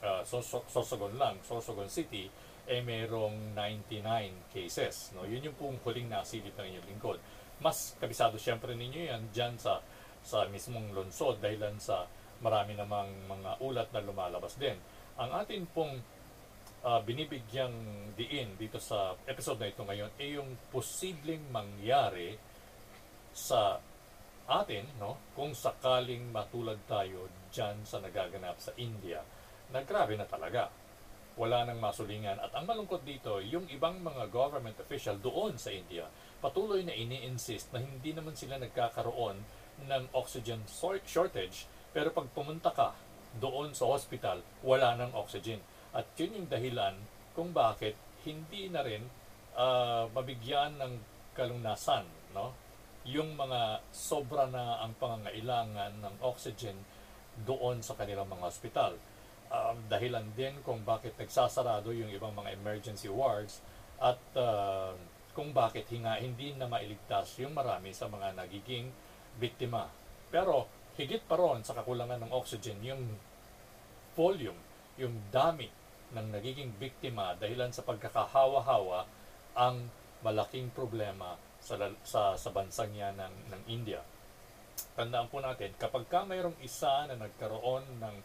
uh, 0.02 0.22
Sorsogon 0.24 1.18
lang, 1.18 1.38
Sorsogon 1.44 1.90
City, 1.90 2.30
eh 2.68 2.84
mayroong 2.84 3.56
99 3.56 4.52
cases. 4.52 5.16
No? 5.16 5.24
Yun 5.24 5.50
yung 5.50 5.56
pong 5.56 5.76
huling 5.82 6.08
nasilip 6.12 6.52
ng 6.54 6.66
inyong 6.76 6.88
lingkod. 6.88 7.18
Mas 7.58 7.96
kabisado 7.98 8.36
siyempre 8.38 8.76
ninyo 8.76 9.08
yan 9.08 9.22
dyan 9.34 9.56
sa, 9.58 9.82
sa 10.22 10.46
mismong 10.46 10.94
lungsod 10.94 11.40
dahil 11.42 11.64
sa 11.80 12.06
marami 12.44 12.78
namang 12.78 13.10
mga 13.26 13.50
ulat 13.64 13.88
na 13.90 14.04
lumalabas 14.04 14.54
din. 14.60 14.78
Ang 15.18 15.30
atin 15.34 15.66
pong 15.74 15.98
uh, 16.86 17.00
binibigyang 17.02 17.74
diin 18.14 18.54
dito 18.54 18.78
sa 18.78 19.18
episode 19.26 19.58
na 19.58 19.70
ito 19.70 19.82
ngayon 19.82 20.10
ay 20.20 20.38
yung 20.38 20.54
posibleng 20.70 21.42
mangyari 21.50 22.38
sa 23.34 23.82
atin, 24.48 24.84
no, 24.96 25.20
kung 25.36 25.52
sakaling 25.52 26.32
matulad 26.32 26.80
tayo 26.88 27.28
dyan 27.52 27.84
sa 27.84 28.00
nagaganap 28.00 28.56
sa 28.56 28.72
India, 28.80 29.20
na 29.68 29.84
grabe 29.84 30.16
na 30.16 30.24
talaga. 30.24 30.72
Wala 31.38 31.68
nang 31.68 31.78
masulingan. 31.78 32.40
At 32.42 32.50
ang 32.56 32.66
malungkot 32.66 33.06
dito, 33.06 33.38
yung 33.38 33.70
ibang 33.70 34.02
mga 34.02 34.26
government 34.32 34.74
official 34.82 35.20
doon 35.20 35.54
sa 35.54 35.70
India, 35.70 36.08
patuloy 36.42 36.82
na 36.82 36.96
ini-insist 36.96 37.70
na 37.70 37.78
hindi 37.78 38.10
naman 38.10 38.34
sila 38.34 38.58
nagkakaroon 38.58 39.38
ng 39.86 40.04
oxygen 40.16 40.66
shortage, 41.06 41.70
pero 41.94 42.10
pag 42.10 42.26
pumunta 42.34 42.74
ka 42.74 42.96
doon 43.38 43.70
sa 43.76 43.86
hospital, 43.86 44.42
wala 44.66 44.98
nang 44.98 45.14
oxygen. 45.14 45.62
At 45.94 46.10
yun 46.18 46.42
yung 46.42 46.48
dahilan 46.50 46.98
kung 47.38 47.54
bakit 47.54 47.94
hindi 48.26 48.66
na 48.66 48.82
rin 48.82 49.06
uh, 49.54 50.10
mabigyan 50.10 50.74
ng 50.80 50.92
kalunasan 51.38 52.02
no? 52.34 52.52
Yung 53.06 53.38
mga 53.38 53.84
sobra 53.92 54.48
na 54.50 54.82
ang 54.82 54.94
pangangailangan 54.98 56.02
ng 56.02 56.14
oxygen 56.24 56.76
doon 57.46 57.84
sa 57.84 57.94
kanilang 57.94 58.26
mga 58.26 58.44
ospital. 58.48 58.92
Um, 59.48 59.80
dahilan 59.88 60.28
din 60.36 60.60
kung 60.60 60.84
bakit 60.84 61.16
nagsasarado 61.16 61.94
yung 61.94 62.12
ibang 62.12 62.34
mga 62.36 62.52
emergency 62.58 63.08
wards 63.08 63.64
at 63.96 64.20
uh, 64.36 64.92
kung 65.32 65.54
bakit 65.54 65.88
hinga 65.88 66.18
hindi 66.18 66.52
na 66.52 66.66
mailigtas 66.66 67.38
yung 67.40 67.54
marami 67.54 67.94
sa 67.94 68.10
mga 68.10 68.34
nagiging 68.34 68.90
biktima. 69.38 69.88
Pero 70.28 70.68
higit 70.98 71.22
pa 71.24 71.38
ron 71.38 71.62
sa 71.62 71.78
kakulangan 71.78 72.20
ng 72.26 72.32
oxygen, 72.34 72.82
yung 72.82 73.02
volume, 74.18 74.58
yung 74.98 75.14
dami 75.30 75.70
ng 76.12 76.26
nagiging 76.34 76.74
biktima 76.76 77.38
dahilan 77.38 77.70
sa 77.70 77.86
pagkakahawa-hawa 77.86 79.06
ang 79.54 79.88
malaking 80.26 80.74
problema 80.74 81.38
sa, 81.68 81.76
sa, 82.00 82.22
sa 82.40 82.48
bansang 82.48 82.96
yan 82.96 83.12
ng, 83.20 83.34
ng 83.52 83.62
India. 83.68 84.00
Tandaan 84.96 85.28
po 85.28 85.44
natin, 85.44 85.76
kapag 85.76 86.08
ka 86.08 86.24
mayroong 86.24 86.56
isa 86.64 87.04
na 87.04 87.20
nagkaroon 87.20 87.84
ng 88.00 88.16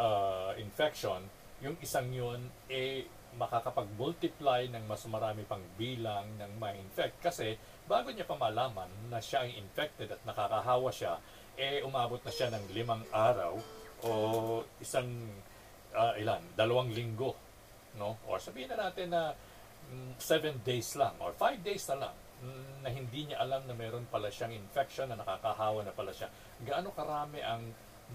uh, 0.00 0.56
infection, 0.56 1.20
yung 1.60 1.76
isang 1.84 2.08
yun, 2.08 2.48
eh, 2.72 3.04
makakapag-multiply 3.36 4.72
ng 4.72 4.88
mas 4.88 5.04
marami 5.04 5.44
pang 5.44 5.60
bilang 5.76 6.24
ng 6.40 6.52
may 6.56 6.80
infect 6.80 7.20
kasi 7.20 7.60
bago 7.84 8.08
niya 8.08 8.24
pa 8.24 8.34
malaman 8.34 8.88
na 9.12 9.20
siya 9.20 9.44
ay 9.44 9.60
infected 9.60 10.08
at 10.08 10.22
nakakahawa 10.24 10.88
siya, 10.88 11.20
eh 11.60 11.84
umabot 11.84 12.18
na 12.24 12.32
siya 12.32 12.48
ng 12.50 12.64
limang 12.72 13.04
araw 13.12 13.54
o 14.02 14.10
isang 14.80 15.06
uh, 15.92 16.14
ilan, 16.16 16.40
dalawang 16.56 16.88
linggo, 16.90 17.36
no? 18.00 18.16
Or 18.26 18.40
sabihin 18.40 18.72
na 18.72 18.88
natin 18.88 19.12
na 19.12 19.36
mm, 19.92 20.16
seven 20.18 20.58
days 20.64 20.96
lang 20.96 21.14
or 21.20 21.34
five 21.36 21.60
days 21.60 21.84
na 21.92 22.08
lang 22.08 22.14
mm, 22.14 22.27
na 22.82 22.88
hindi 22.88 23.28
niya 23.28 23.42
alam 23.42 23.66
na 23.66 23.74
meron 23.74 24.06
pala 24.08 24.30
siyang 24.30 24.54
infection 24.54 25.10
na 25.10 25.18
nakakahawa 25.18 25.82
na 25.82 25.92
pala 25.94 26.14
siya. 26.14 26.30
Gaano 26.62 26.94
karami 26.94 27.42
ang 27.42 27.66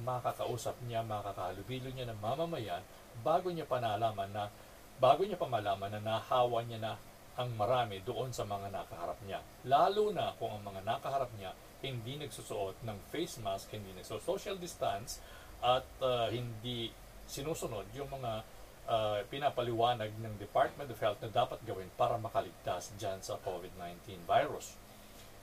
makakausap 0.01 0.79
niya, 0.87 1.05
makakahalubilo 1.05 1.91
niya 1.93 2.09
ng 2.09 2.19
mamamayan 2.23 2.81
bago 3.21 3.53
niya 3.53 3.69
pa 3.69 3.77
nalaman 3.77 4.31
na 4.33 4.49
bago 4.97 5.21
niya 5.21 5.37
pa 5.37 5.45
malaman 5.45 5.99
na 5.99 6.01
nahawa 6.01 6.65
niya 6.65 6.79
na 6.81 6.93
ang 7.33 7.49
marami 7.57 8.01
doon 8.05 8.29
sa 8.29 8.45
mga 8.45 8.69
nakaharap 8.69 9.19
niya. 9.25 9.41
Lalo 9.65 10.13
na 10.13 10.33
kung 10.37 10.53
ang 10.53 10.63
mga 10.65 10.81
nakaharap 10.85 11.29
niya 11.37 11.53
hindi 11.83 12.15
nagsusuot 12.15 12.87
ng 12.87 12.97
face 13.11 13.43
mask, 13.43 13.75
hindi 13.75 13.91
nagso-social 13.91 14.55
distance, 14.55 15.19
at 15.59 15.83
uh, 15.99 16.31
hindi 16.31 16.87
sinusunod 17.27 17.91
yung 17.91 18.07
mga 18.07 18.43
uh, 18.87 19.23
pinapaliwanag 19.31 20.11
ng 20.19 20.35
Department 20.39 20.89
of 20.91 20.99
Health 20.99 21.19
na 21.23 21.31
dapat 21.31 21.59
gawin 21.63 21.87
para 21.95 22.19
makaligtas 22.19 22.91
dyan 22.99 23.19
sa 23.23 23.39
COVID-19 23.41 24.23
virus. 24.27 24.75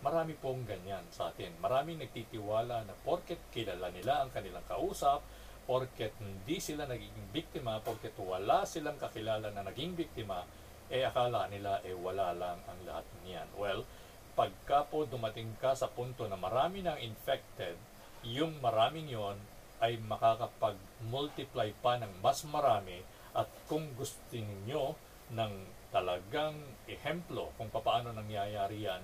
Marami 0.01 0.33
pong 0.33 0.65
ganyan 0.65 1.05
sa 1.13 1.29
atin. 1.29 1.53
Maraming 1.61 2.01
nagtitiwala 2.01 2.89
na 2.89 2.95
porket 3.05 3.41
kilala 3.53 3.93
nila 3.93 4.25
ang 4.25 4.33
kanilang 4.33 4.65
kausap, 4.65 5.21
porket 5.69 6.17
hindi 6.17 6.57
sila 6.57 6.89
nagiging 6.89 7.29
biktima, 7.33 7.85
porket 7.85 8.17
wala 8.17 8.65
silang 8.65 8.97
kakilala 8.97 9.53
na 9.53 9.61
naging 9.61 9.93
biktima, 9.93 10.49
eh 10.89 11.05
akala 11.05 11.47
nila 11.53 11.85
eh 11.85 11.95
wala 11.95 12.33
lang 12.33 12.59
ang 12.65 12.81
lahat 12.89 13.07
niyan. 13.23 13.49
Well, 13.55 13.85
pagka 14.33 14.89
po 14.89 15.05
dumating 15.05 15.53
ka 15.61 15.77
sa 15.77 15.93
punto 15.93 16.25
na 16.25 16.41
marami 16.41 16.81
nang 16.81 16.97
infected, 16.97 17.77
yung 18.25 18.57
maraming 18.65 19.09
yon 19.13 19.37
ay 19.81 19.97
makakapag-multiply 20.01 21.73
pa 21.81 21.97
ng 22.01 22.21
mas 22.21 22.45
marami 22.49 23.01
at 23.37 23.49
kung 23.71 23.87
gusto 23.95 24.19
niyo 24.35 24.99
ng 25.31 25.53
talagang 25.91 26.59
ehemplo 26.87 27.55
kung 27.59 27.71
paano 27.71 28.11
nangyayari 28.15 28.87
yan, 28.87 29.03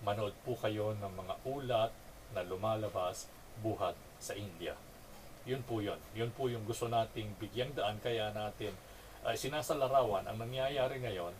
manood 0.00 0.32
po 0.44 0.56
kayo 0.56 0.96
ng 0.96 1.12
mga 1.12 1.34
ulat 1.44 1.92
na 2.32 2.40
lumalabas 2.44 3.28
buhat 3.60 3.96
sa 4.20 4.32
India. 4.36 4.76
Yun 5.44 5.64
po 5.64 5.80
yun. 5.80 5.96
Yun 6.12 6.32
po 6.32 6.48
yung 6.48 6.64
gusto 6.68 6.88
nating 6.88 7.36
bigyang 7.40 7.72
daan 7.72 8.00
kaya 8.00 8.32
natin 8.32 8.72
uh, 9.24 9.36
sinasalarawan 9.36 10.24
ang 10.28 10.36
nangyayari 10.40 11.00
ngayon 11.00 11.32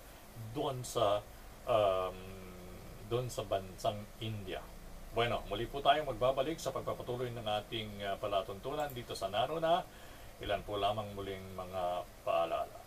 doon 0.56 0.80
sa 0.84 1.20
um, 1.68 2.16
doon 3.08 3.26
sa 3.28 3.44
bansang 3.44 4.00
India. 4.22 4.62
Bueno, 5.10 5.42
muli 5.50 5.66
po 5.66 5.82
tayong 5.82 6.06
magbabalik 6.06 6.62
sa 6.62 6.70
pagpapatuloy 6.70 7.34
ng 7.34 7.42
ating 7.42 7.90
uh, 8.06 8.14
palatuntunan 8.22 8.86
dito 8.94 9.12
sa 9.18 9.26
Nano 9.26 9.58
na 9.58 9.82
ilan 10.40 10.64
po 10.64 10.80
lamang 10.80 11.12
muling 11.12 11.44
mga 11.52 12.04
paalala. 12.24 12.80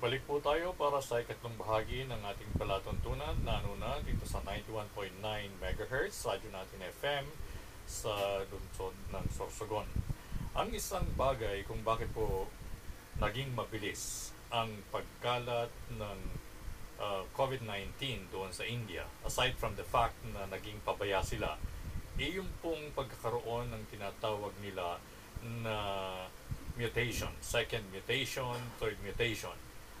Balik 0.00 0.24
po 0.24 0.40
tayo 0.40 0.72
para 0.80 0.96
sa 1.04 1.20
ikatlong 1.20 1.52
bahagi 1.60 2.08
ng 2.08 2.20
ating 2.24 2.56
palatuntunan 2.56 3.36
Nano 3.44 3.76
na 3.76 4.00
dito 4.00 4.24
sa 4.24 4.40
91.9 4.48 5.20
MHz 5.60 6.12
sa 6.16 6.40
natin 6.40 6.80
FM 7.04 7.28
sa 7.84 8.40
lungsod 8.48 8.96
ng 9.12 9.24
Sorsogon. 9.28 9.84
Ang 10.56 10.72
isang 10.72 11.04
bagay 11.20 11.68
kung 11.68 11.84
bakit 11.84 12.08
po 12.16 12.48
naging 13.20 13.52
mabilis 13.52 14.32
ang 14.48 14.72
pagkalat 14.88 15.68
ng 15.92 16.18
uh, 16.96 17.22
COVID-19 17.36 18.32
doon 18.32 18.48
sa 18.56 18.64
India, 18.64 19.04
aside 19.28 19.52
from 19.60 19.76
the 19.76 19.84
fact 19.84 20.16
na 20.32 20.48
naging 20.48 20.80
pabaya 20.80 21.20
sila, 21.20 21.60
eh 22.16 22.40
pong 22.64 22.88
pagkakaroon 22.96 23.68
ng 23.68 23.82
tinatawag 23.92 24.52
nila 24.64 24.96
na 25.60 25.76
mutation, 26.80 27.28
second 27.44 27.84
mutation, 27.92 28.56
third 28.80 28.96
mutation. 29.04 29.52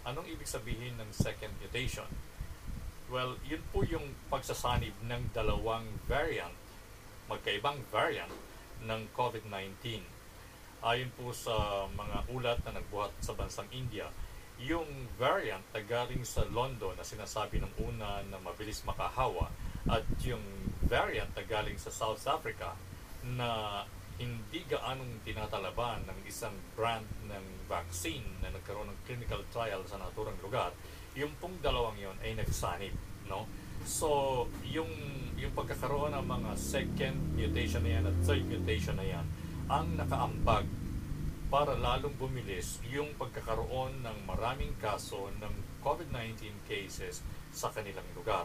Anong 0.08 0.24
ibig 0.32 0.48
sabihin 0.48 0.96
ng 0.96 1.12
second 1.12 1.52
mutation? 1.60 2.08
Well, 3.12 3.36
yun 3.44 3.60
po 3.68 3.84
yung 3.84 4.16
pagsasanib 4.32 4.96
ng 5.04 5.36
dalawang 5.36 5.84
variant, 6.08 6.56
magkaibang 7.28 7.84
variant 7.92 8.32
ng 8.80 9.12
COVID-19 9.12 10.00
ayon 10.80 11.12
po 11.12 11.28
sa 11.36 11.84
mga 11.92 12.18
ulat 12.32 12.58
na 12.64 12.80
nagbuhat 12.80 13.12
sa 13.20 13.36
bansang 13.36 13.68
India, 13.68 14.08
yung 14.60 15.08
variant 15.16 15.64
na 15.72 15.80
galing 15.84 16.24
sa 16.24 16.44
London 16.48 16.96
na 16.96 17.04
sinasabi 17.04 17.60
ng 17.60 17.72
una 17.84 18.24
na 18.28 18.40
mabilis 18.40 18.84
makahawa 18.84 19.48
at 19.88 20.04
yung 20.24 20.40
variant 20.84 21.28
na 21.32 21.44
galing 21.44 21.76
sa 21.80 21.92
South 21.92 22.20
Africa 22.28 22.76
na 23.24 23.82
hindi 24.20 24.60
gaanong 24.68 25.24
tinatalaban 25.24 26.04
ng 26.04 26.18
isang 26.28 26.52
brand 26.76 27.08
ng 27.24 27.44
vaccine 27.64 28.28
na 28.44 28.52
nagkaroon 28.52 28.92
ng 28.92 29.00
clinical 29.08 29.40
trial 29.48 29.80
sa 29.88 29.96
naturang 29.96 30.36
lugar, 30.44 30.76
yung 31.16 31.32
pong 31.40 31.56
dalawang 31.64 31.96
yon 31.96 32.16
ay 32.20 32.36
nagsanib. 32.36 32.92
No? 33.24 33.48
So, 33.88 34.44
yung, 34.68 34.92
yung 35.40 35.56
pagkakaroon 35.56 36.12
ng 36.12 36.26
mga 36.28 36.50
second 36.60 37.16
mutation 37.32 37.80
na 37.80 37.90
yan 37.96 38.04
at 38.12 38.16
third 38.28 38.44
mutation 38.44 39.00
na 39.00 39.08
yan, 39.08 39.24
ang 39.72 39.96
nakaambag 39.96 40.68
para 41.48 41.74
lalong 41.74 42.14
bumilis 42.20 42.78
yung 42.92 43.10
pagkakaroon 43.16 44.04
ng 44.04 44.16
maraming 44.28 44.76
kaso 44.78 45.32
ng 45.40 45.54
COVID-19 45.80 46.52
cases 46.68 47.24
sa 47.50 47.72
kanilang 47.72 48.06
lugar. 48.12 48.44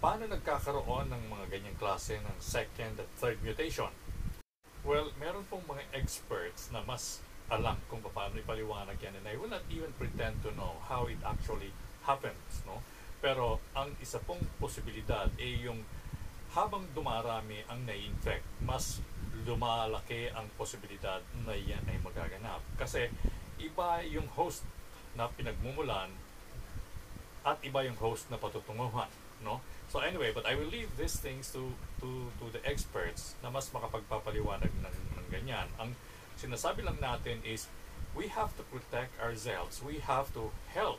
Paano 0.00 0.26
nagkakaroon 0.26 1.12
ng 1.12 1.22
mga 1.28 1.44
ganyang 1.52 1.76
klase 1.76 2.16
ng 2.18 2.36
second 2.40 2.98
at 2.98 3.08
third 3.20 3.38
mutation? 3.44 3.92
Well, 4.84 5.16
meron 5.16 5.48
pong 5.48 5.64
mga 5.64 5.80
experts 5.96 6.68
na 6.68 6.84
mas 6.84 7.24
alam 7.48 7.80
kung 7.88 8.04
paano 8.04 8.36
ipaliwanag 8.36 9.00
yan 9.00 9.16
and 9.16 9.24
I 9.24 9.40
will 9.40 9.48
not 9.48 9.64
even 9.72 9.88
pretend 9.96 10.44
to 10.44 10.52
know 10.52 10.76
how 10.84 11.08
it 11.08 11.16
actually 11.24 11.72
happens. 12.04 12.60
No? 12.68 12.84
Pero 13.24 13.64
ang 13.72 13.96
isa 14.04 14.20
pong 14.20 14.44
posibilidad 14.60 15.32
ay 15.40 15.64
yung 15.64 15.80
habang 16.52 16.84
dumarami 16.92 17.64
ang 17.64 17.80
na-infect, 17.88 18.44
mas 18.60 19.00
lumalaki 19.48 20.28
ang 20.36 20.52
posibilidad 20.60 21.24
na 21.48 21.56
yan 21.56 21.80
ay 21.88 21.96
magaganap. 22.04 22.60
Kasi 22.76 23.08
iba 23.56 24.04
yung 24.04 24.28
host 24.36 24.68
na 25.16 25.32
pinagmumulan 25.32 26.12
at 27.40 27.56
iba 27.64 27.88
yung 27.88 27.96
host 27.96 28.28
na 28.28 28.36
patutunguhan. 28.36 29.08
No? 29.40 29.64
So 29.94 30.02
anyway, 30.02 30.34
but 30.34 30.42
I 30.42 30.58
will 30.58 30.66
leave 30.66 30.90
these 30.98 31.14
things 31.22 31.54
to 31.54 31.70
to 32.02 32.26
to 32.42 32.50
the 32.50 32.58
experts 32.66 33.38
na 33.38 33.46
mas 33.46 33.70
makapagpapaliwanag 33.70 34.74
ng, 34.82 34.90
ng 34.90 35.26
ganyan. 35.30 35.70
Ang 35.78 35.94
sinasabi 36.34 36.82
lang 36.82 36.98
natin 36.98 37.38
is 37.46 37.70
we 38.10 38.26
have 38.26 38.50
to 38.58 38.66
protect 38.74 39.14
ourselves. 39.22 39.78
We 39.78 40.02
have 40.02 40.34
to 40.34 40.50
help 40.74 40.98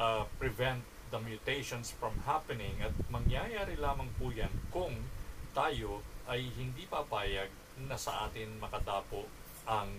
uh, 0.00 0.24
prevent 0.40 0.88
the 1.12 1.20
mutations 1.20 1.92
from 1.92 2.24
happening 2.24 2.80
at 2.80 2.96
mangyayari 3.12 3.76
lamang 3.76 4.08
po 4.16 4.32
yan 4.32 4.56
kung 4.72 5.04
tayo 5.52 6.00
ay 6.32 6.48
hindi 6.56 6.88
papayag 6.88 7.52
na 7.76 8.00
sa 8.00 8.24
atin 8.24 8.56
makatapo 8.56 9.28
ang 9.68 9.92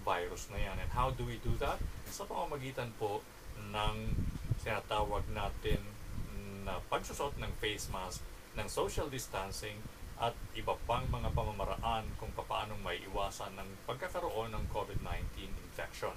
virus 0.00 0.48
na 0.48 0.56
yan. 0.56 0.80
And 0.80 0.88
how 0.96 1.12
do 1.12 1.28
we 1.28 1.36
do 1.44 1.52
that? 1.60 1.76
Sa 2.08 2.24
pamamagitan 2.24 2.88
po 2.96 3.20
ng 3.68 4.16
sinatawag 4.64 5.28
natin 5.28 5.99
na 6.64 6.82
pagsusot 6.92 7.36
ng 7.40 7.52
face 7.60 7.88
mask, 7.92 8.20
ng 8.56 8.66
social 8.68 9.08
distancing, 9.08 9.78
at 10.20 10.36
iba 10.52 10.76
pang 10.84 11.08
mga 11.08 11.32
pamamaraan 11.32 12.04
kung 12.20 12.28
paano 12.36 12.76
may 12.84 13.00
iwasan 13.08 13.56
ng 13.56 13.68
pagkakaroon 13.88 14.52
ng 14.52 14.64
COVID-19 14.68 15.48
infection. 15.48 16.12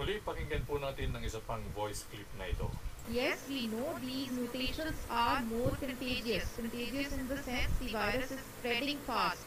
Muli, 0.00 0.16
pakinggan 0.24 0.64
po 0.64 0.80
natin 0.80 1.12
ng 1.12 1.20
isa 1.20 1.44
pang 1.44 1.60
voice 1.76 2.08
clip 2.08 2.24
na 2.40 2.48
ito. 2.48 2.72
Yes, 3.12 3.44
we 3.44 3.68
know 3.68 3.92
these 4.00 4.32
mutations 4.32 4.96
are 5.12 5.44
more 5.52 5.76
contagious. 5.76 6.48
Contagious 6.56 7.12
in 7.12 7.28
the 7.28 7.36
sense 7.44 7.68
the 7.76 7.92
virus 7.92 8.32
is 8.32 8.40
spreading 8.40 8.96
fast. 9.04 9.44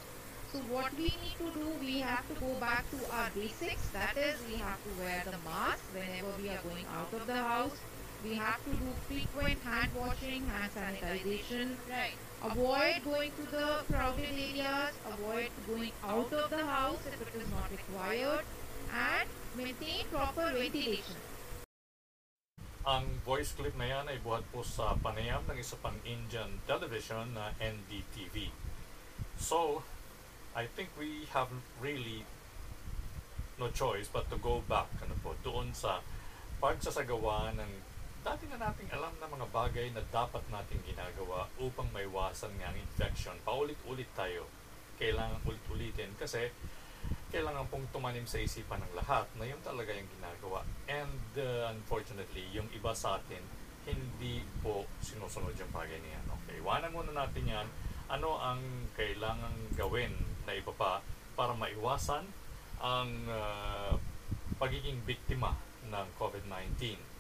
So 0.54 0.62
what 0.70 0.94
we 0.94 1.10
need 1.10 1.38
to 1.42 1.50
do, 1.50 1.66
we 1.82 1.98
have 2.06 2.22
to 2.30 2.36
go 2.38 2.54
back 2.62 2.86
to 2.94 3.00
our 3.10 3.34
basics. 3.34 3.90
That 3.90 4.14
is, 4.14 4.38
we 4.46 4.62
have 4.62 4.78
to 4.86 4.92
wear 5.02 5.26
the 5.26 5.42
mask 5.42 5.82
whenever 5.98 6.30
we 6.38 6.54
are 6.54 6.62
going 6.62 6.86
out 6.94 7.10
of 7.10 7.26
the 7.26 7.42
house. 7.42 7.74
We 8.24 8.36
have 8.36 8.64
to 8.64 8.72
do 8.72 8.88
frequent 9.12 9.60
hand 9.68 9.92
washing, 10.00 10.48
hand 10.48 10.72
sanitization. 10.72 11.76
Right. 11.92 12.16
Avoid 12.40 13.04
going 13.04 13.32
to 13.36 13.52
the 13.52 13.84
crowded 13.92 14.32
areas, 14.32 14.96
avoid 15.04 15.52
going 15.68 15.92
out 16.08 16.32
of 16.32 16.50
the 16.50 16.64
house 16.64 17.04
if 17.04 17.20
it 17.20 17.36
is 17.36 17.48
not 17.52 17.68
required, 17.68 18.48
and 18.96 19.28
maintain 19.60 20.08
proper 20.08 20.56
ventilation. 20.56 21.20
Ang 22.88 23.20
voice 23.28 23.52
clip 23.52 23.76
na 23.76 23.92
yan 23.92 24.08
ay 24.08 24.24
buhat 24.24 24.48
po 24.56 24.64
sa 24.64 24.96
panayam 24.96 25.44
ng 25.52 25.60
isa 25.60 25.76
pang 25.84 26.00
Indian 26.08 26.64
television 26.64 27.36
na 27.36 27.52
NDTV. 27.60 28.56
So, 29.36 29.84
I 30.56 30.72
think 30.72 30.96
we 30.96 31.28
have 31.36 31.52
really 31.84 32.24
no 33.60 33.68
choice 33.68 34.08
but 34.08 34.32
to 34.32 34.40
go 34.40 34.64
back 34.64 34.88
ano 35.04 35.16
po, 35.20 35.36
doon 35.44 35.76
sa 35.76 36.00
pagsasagawa 36.64 37.52
ng 37.60 37.93
dati 38.24 38.48
na 38.48 38.56
nating 38.56 38.88
alam 38.96 39.12
na 39.20 39.28
mga 39.28 39.48
bagay 39.52 39.92
na 39.92 40.00
dapat 40.08 40.40
nating 40.48 40.80
ginagawa 40.88 41.52
upang 41.60 41.92
maiwasan 41.92 42.56
nga 42.56 42.72
ang 42.72 42.78
infection. 42.80 43.36
Paulit-ulit 43.44 44.08
tayo. 44.16 44.48
Kailangan 44.96 45.44
ulit-ulitin 45.44 46.16
kasi 46.16 46.48
kailangan 47.36 47.68
pong 47.68 47.84
tumanim 47.92 48.24
sa 48.24 48.40
isipan 48.40 48.80
ng 48.80 48.96
lahat 48.96 49.28
na 49.36 49.44
yun 49.44 49.60
talaga 49.60 49.92
yung 49.92 50.08
ginagawa. 50.08 50.64
And 50.88 51.36
uh, 51.36 51.68
unfortunately, 51.76 52.48
yung 52.56 52.72
iba 52.72 52.96
sa 52.96 53.20
atin, 53.20 53.44
hindi 53.84 54.40
po 54.64 54.88
sinusunod 55.04 55.60
yung 55.60 55.76
bagay 55.76 56.00
na. 56.00 56.24
Okay, 56.40 56.64
iwanan 56.64 56.96
muna 56.96 57.12
natin 57.12 57.44
yan. 57.44 57.68
Ano 58.08 58.40
ang 58.40 58.64
kailangan 58.96 59.76
gawin 59.76 60.16
na 60.48 60.56
iba 60.56 60.72
pa 60.72 61.04
para 61.36 61.52
maiwasan 61.52 62.24
ang 62.80 63.12
uh, 63.28 64.00
pagiging 64.56 65.04
biktima 65.04 65.60
ng 65.92 66.08
COVID-19. 66.16 67.13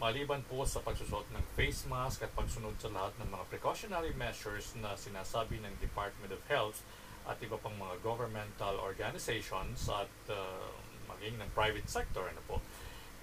Maliban 0.00 0.40
po 0.48 0.64
sa 0.64 0.80
pagsusot 0.80 1.28
ng 1.28 1.44
face 1.52 1.84
mask 1.84 2.24
at 2.24 2.32
pagsunod 2.32 2.72
sa 2.80 2.88
lahat 2.88 3.12
ng 3.20 3.28
mga 3.36 3.44
precautionary 3.52 4.16
measures 4.16 4.72
na 4.80 4.96
sinasabi 4.96 5.60
ng 5.60 5.76
Department 5.76 6.32
of 6.32 6.40
Health 6.48 6.80
at 7.28 7.36
iba 7.44 7.60
pang 7.60 7.76
mga 7.76 8.00
governmental 8.00 8.80
organizations 8.80 9.92
at 9.92 10.08
uh, 10.32 10.72
maging 11.12 11.36
ng 11.36 11.52
private 11.52 11.84
sector 11.84 12.24
ano 12.32 12.40
po 12.48 12.64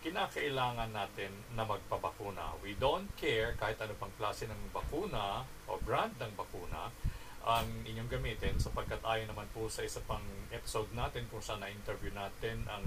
kinakailangan 0.06 0.94
natin 0.94 1.34
na 1.58 1.66
magpabakuna. 1.66 2.62
We 2.62 2.78
don't 2.78 3.10
care 3.18 3.58
kahit 3.58 3.82
ano 3.82 3.98
pang 3.98 4.14
klase 4.14 4.46
ng 4.46 4.70
bakuna 4.70 5.50
o 5.66 5.82
brand 5.82 6.14
ng 6.22 6.38
bakuna 6.38 6.94
ang 7.42 7.68
inyong 7.90 8.06
gamitin 8.06 8.62
sapagkat 8.62 9.02
ayon 9.02 9.34
naman 9.34 9.50
po 9.50 9.66
sa 9.66 9.82
isa 9.82 9.98
pang 10.06 10.24
episode 10.54 10.94
natin 10.94 11.26
kung 11.34 11.42
saan 11.42 11.66
na-interview 11.66 12.14
natin 12.14 12.62
ang 12.70 12.86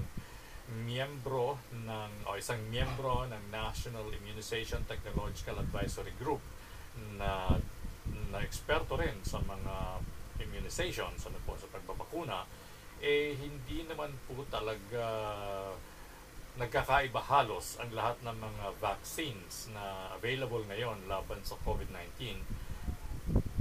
miyembro 0.87 1.59
ng 1.75 2.11
o 2.27 2.39
isang 2.39 2.59
miyembro 2.71 3.27
ng 3.27 3.43
National 3.51 4.07
Immunization 4.15 4.81
Technological 4.87 5.59
Advisory 5.59 6.15
Group 6.15 6.39
na 7.19 7.59
na 8.31 8.39
eksperto 8.43 8.95
rin 8.95 9.19
sa 9.23 9.43
mga 9.43 9.99
immunizations 10.41 11.27
ano 11.27 11.39
po 11.43 11.55
sa 11.59 11.67
pagbabakuna 11.69 12.47
eh 13.03 13.35
hindi 13.35 13.83
naman 13.85 14.13
po 14.25 14.47
talaga 14.47 15.05
nagkakaiba 16.59 17.21
halos 17.31 17.79
ang 17.79 17.91
lahat 17.95 18.19
ng 18.23 18.35
mga 18.35 18.65
vaccines 18.79 19.71
na 19.71 20.11
available 20.15 20.63
ngayon 20.67 21.07
laban 21.07 21.39
sa 21.47 21.55
COVID-19 21.63 22.43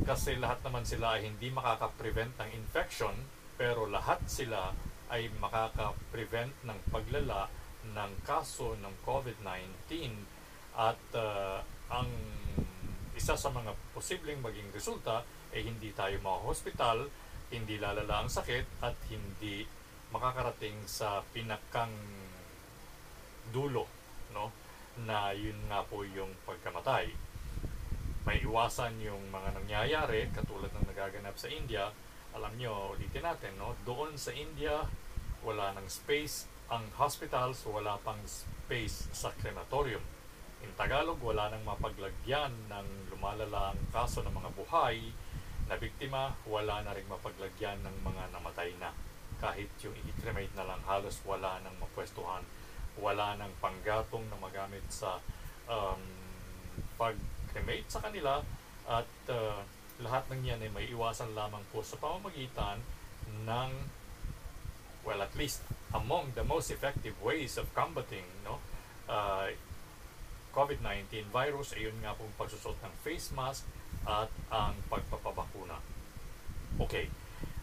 kasi 0.02 0.34
lahat 0.40 0.58
naman 0.66 0.82
sila 0.82 1.18
ay 1.18 1.30
hindi 1.30 1.54
makaka-prevent 1.54 2.34
ng 2.40 2.50
infection 2.56 3.14
pero 3.54 3.86
lahat 3.86 4.18
sila 4.26 4.74
ay 5.10 5.28
makaka-prevent 5.42 6.54
ng 6.64 6.78
paglala 6.88 7.50
ng 7.90 8.12
kaso 8.22 8.78
ng 8.78 8.94
COVID-19 9.02 10.14
at 10.78 11.00
uh, 11.18 11.58
ang 11.90 12.08
isa 13.18 13.34
sa 13.34 13.50
mga 13.50 13.74
posibleng 13.92 14.38
maging 14.40 14.70
resulta 14.70 15.26
ay 15.50 15.66
hindi 15.66 15.90
tayo 15.92 16.16
hospital 16.22 17.10
hindi 17.50 17.82
lalala 17.82 18.22
ang 18.22 18.30
sakit 18.30 18.78
at 18.86 18.94
hindi 19.10 19.66
makakarating 20.14 20.86
sa 20.86 21.22
pinakang 21.34 21.90
dulo 23.50 23.90
no? 24.30 24.54
Na 25.02 25.34
yun 25.34 25.58
nga 25.66 25.82
po 25.82 26.06
yung 26.06 26.30
pagkamatay. 26.46 27.10
May 28.22 28.46
iwasan 28.46 29.02
yung 29.02 29.30
mga 29.34 29.58
nangyayari 29.58 30.30
katulad 30.30 30.70
ng 30.70 30.86
nagaganap 30.86 31.34
sa 31.34 31.50
India 31.50 31.90
alam 32.34 32.52
nyo 32.58 32.94
ulitin 32.94 33.26
natin 33.26 33.52
no? 33.58 33.74
Doon 33.82 34.14
sa 34.14 34.30
India 34.30 34.86
wala 35.42 35.72
ng 35.74 35.86
space 35.88 36.46
ang 36.70 36.86
hospitals 36.94 37.66
wala 37.66 37.98
pang 38.06 38.20
space 38.26 39.10
sa 39.10 39.34
crematorium. 39.34 40.02
In 40.62 40.70
Tagalog 40.78 41.18
wala 41.18 41.50
nang 41.50 41.64
mapaglagyan 41.66 42.52
ng 42.70 42.88
lumalalang 43.10 43.78
kaso 43.90 44.22
ng 44.22 44.30
mga 44.30 44.50
buhay 44.54 45.10
na 45.66 45.74
biktima 45.74 46.34
wala 46.46 46.82
na 46.86 46.94
rin 46.94 47.06
mapaglagyan 47.10 47.82
ng 47.82 47.96
mga 48.06 48.22
namatay 48.30 48.70
na. 48.78 48.94
Kahit 49.40 49.72
yung 49.82 49.96
i-cremate 49.96 50.52
na 50.54 50.68
lang 50.68 50.78
halos 50.86 51.18
wala 51.26 51.58
nang 51.64 51.74
mapwestuhan. 51.80 52.44
Wala 53.00 53.34
nang 53.38 53.50
panggatong 53.58 54.28
na 54.28 54.36
magamit 54.36 54.84
sa 54.92 55.18
um, 55.64 56.02
pag-cremate 57.00 57.88
sa 57.88 58.04
kanila 58.04 58.44
at 58.84 59.08
uh, 59.32 59.62
lahat 60.00 60.24
ng 60.32 60.40
yan 60.44 60.60
ay 60.64 60.70
may 60.72 60.86
iwasan 60.88 61.32
lamang 61.36 61.62
po 61.70 61.84
sa 61.84 62.00
pamamagitan 62.00 62.80
ng 63.44 63.70
well 65.04 65.20
at 65.20 65.32
least 65.36 65.64
among 65.96 66.32
the 66.36 66.44
most 66.44 66.68
effective 66.72 67.16
ways 67.24 67.56
of 67.56 67.68
combating 67.72 68.24
no 68.44 68.60
uh, 69.08 69.48
COVID-19 70.50 71.30
virus 71.30 71.78
ayun 71.78 71.94
nga 72.02 72.16
pong 72.18 72.32
pagsusot 72.34 72.74
ng 72.82 72.94
face 73.06 73.30
mask 73.30 73.62
at 74.02 74.32
ang 74.50 74.74
pagpapabakuna. 74.90 75.78
Okay, 76.80 77.06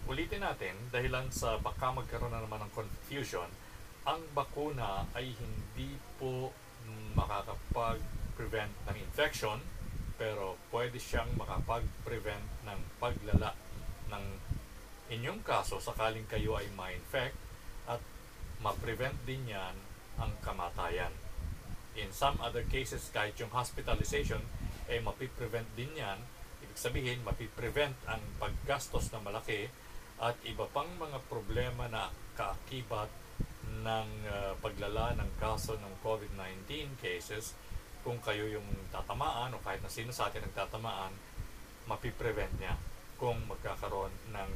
ulitin 0.07 0.43
natin 0.45 0.75
dahilan 0.93 1.27
sa 1.27 1.59
baka 1.59 1.91
magkaroon 1.91 2.31
na 2.31 2.39
naman 2.39 2.63
ng 2.63 2.71
confusion 2.71 3.47
ang 4.07 4.23
bakuna 4.31 5.03
ay 5.11 5.35
hindi 5.35 5.99
po 6.15 6.55
makakapag-prevent 7.19 8.71
ng 8.87 8.97
infection 9.03 9.59
pero 10.17 10.57
pwede 10.73 10.97
siyang 10.97 11.29
makapag-prevent 11.37 12.65
ng 12.65 12.79
paglala 12.97 13.53
ng 14.09 14.25
inyong 15.13 15.45
kaso 15.45 15.77
sakaling 15.79 16.25
kayo 16.25 16.57
ay 16.57 16.67
ma-infect 16.73 17.37
at 17.85 18.01
ma-prevent 18.59 19.15
din 19.23 19.45
yan 19.47 19.77
ang 20.17 20.33
kamatayan. 20.41 21.13
In 21.97 22.09
some 22.13 22.37
other 22.41 22.65
cases, 22.65 23.09
kahit 23.13 23.37
yung 23.37 23.53
hospitalization, 23.53 24.41
eh 24.89 25.01
mapiprevent 25.01 25.69
din 25.77 25.93
yan. 25.97 26.17
Ibig 26.65 26.77
sabihin, 26.77 27.19
mapiprevent 27.21 27.97
ang 28.09 28.21
paggastos 28.41 29.13
na 29.13 29.21
malaki 29.21 29.69
at 30.17 30.33
iba 30.49 30.65
pang 30.73 30.89
mga 30.97 31.21
problema 31.29 31.85
na 31.85 32.09
kaakibat 32.33 33.09
ng 33.85 34.09
uh, 34.25 34.53
paglala 34.57 35.13
ng 35.13 35.29
kaso 35.37 35.77
ng 35.77 35.93
COVID-19 36.01 36.97
cases 36.97 37.53
kung 38.07 38.23
kayo 38.23 38.47
yung 38.47 38.63
tatamaan 38.87 39.51
o 39.51 39.59
kahit 39.59 39.83
na 39.83 39.91
sino 39.91 40.15
sa 40.15 40.31
atin 40.31 40.47
ang 40.47 40.55
tatamaan, 40.55 41.11
mapiprevent 41.91 42.55
niya 42.55 42.79
kung 43.19 43.35
magkakaroon 43.51 44.15
ng 44.31 44.49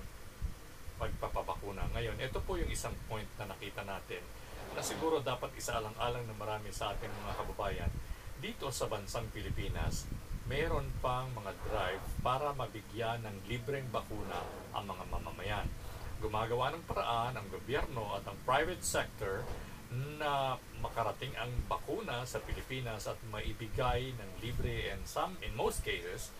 pagpapabakuna. 0.95 1.83
Ngayon, 1.91 2.15
ito 2.23 2.39
po 2.47 2.55
yung 2.55 2.71
isang 2.71 2.95
point 3.11 3.27
na 3.35 3.51
nakita 3.51 3.83
natin 3.83 4.23
na 4.71 4.79
siguro 4.79 5.19
dapat 5.19 5.51
isaalang-alang 5.59 6.23
ng 6.31 6.39
marami 6.39 6.71
sa 6.71 6.95
ating 6.95 7.11
mga 7.11 7.43
kababayan. 7.43 7.91
Dito 8.39 8.71
sa 8.71 8.87
bansang 8.87 9.27
Pilipinas, 9.35 10.07
meron 10.47 10.87
pang 11.03 11.27
mga 11.35 11.51
drive 11.67 12.05
para 12.23 12.55
mabigyan 12.55 13.19
ng 13.27 13.35
libreng 13.51 13.91
bakuna 13.91 14.47
ang 14.71 14.87
mga 14.87 15.03
mamamayan 15.11 15.67
gumagawa 16.21 16.69
ng 16.71 16.85
paraan 16.85 17.33
ang 17.33 17.49
gobyerno 17.49 18.13
at 18.13 18.21
ang 18.29 18.37
private 18.45 18.85
sector 18.85 19.41
na 19.91 20.55
makarating 20.79 21.35
ang 21.35 21.51
bakuna 21.67 22.23
sa 22.23 22.39
Pilipinas 22.39 23.11
at 23.11 23.19
maibigay 23.27 24.15
ng 24.15 24.29
libre 24.39 24.91
and 24.91 25.03
some, 25.03 25.35
in 25.43 25.51
most 25.53 25.83
cases, 25.83 26.31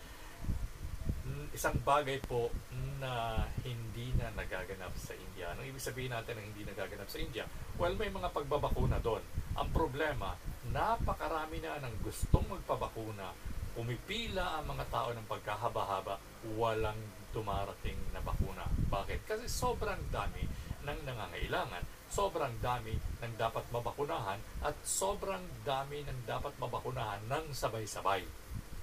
isang 1.52 1.76
bagay 1.84 2.16
po 2.24 2.48
na 2.96 3.44
hindi 3.60 4.08
na 4.16 4.32
nagaganap 4.32 4.94
sa 4.96 5.12
India. 5.12 5.52
Anong 5.52 5.68
ibig 5.68 5.84
sabihin 5.84 6.14
natin 6.14 6.40
na 6.40 6.42
hindi 6.48 6.64
nagaganap 6.64 7.08
sa 7.12 7.20
India? 7.20 7.44
Well, 7.76 7.92
may 7.98 8.08
mga 8.08 8.32
pagbabakuna 8.32 9.04
doon. 9.04 9.20
Ang 9.58 9.68
problema, 9.68 10.32
napakarami 10.72 11.60
na 11.60 11.76
ng 11.84 12.00
gustong 12.00 12.48
magpabakuna, 12.48 13.36
pumipila 13.76 14.60
ang 14.60 14.72
mga 14.72 14.84
tao 14.88 15.12
ng 15.12 15.26
pagkahaba-haba, 15.28 16.16
walang 16.56 16.98
dumarating 17.36 18.00
na 18.16 18.20
bakuna. 18.24 18.64
Bakit? 18.88 19.28
Kasi 19.28 19.44
sobrang 19.48 20.00
dami 20.08 20.44
ng 20.82 20.98
nangangailangan, 21.06 21.84
sobrang 22.10 22.54
dami 22.60 22.98
ng 23.22 23.32
dapat 23.38 23.64
mabakunahan, 23.72 24.38
at 24.60 24.76
sobrang 24.84 25.42
dami 25.62 26.04
ng 26.04 26.28
dapat 26.28 26.52
mabakunahan 26.58 27.22
ng 27.30 27.54
sabay-sabay. 27.54 28.26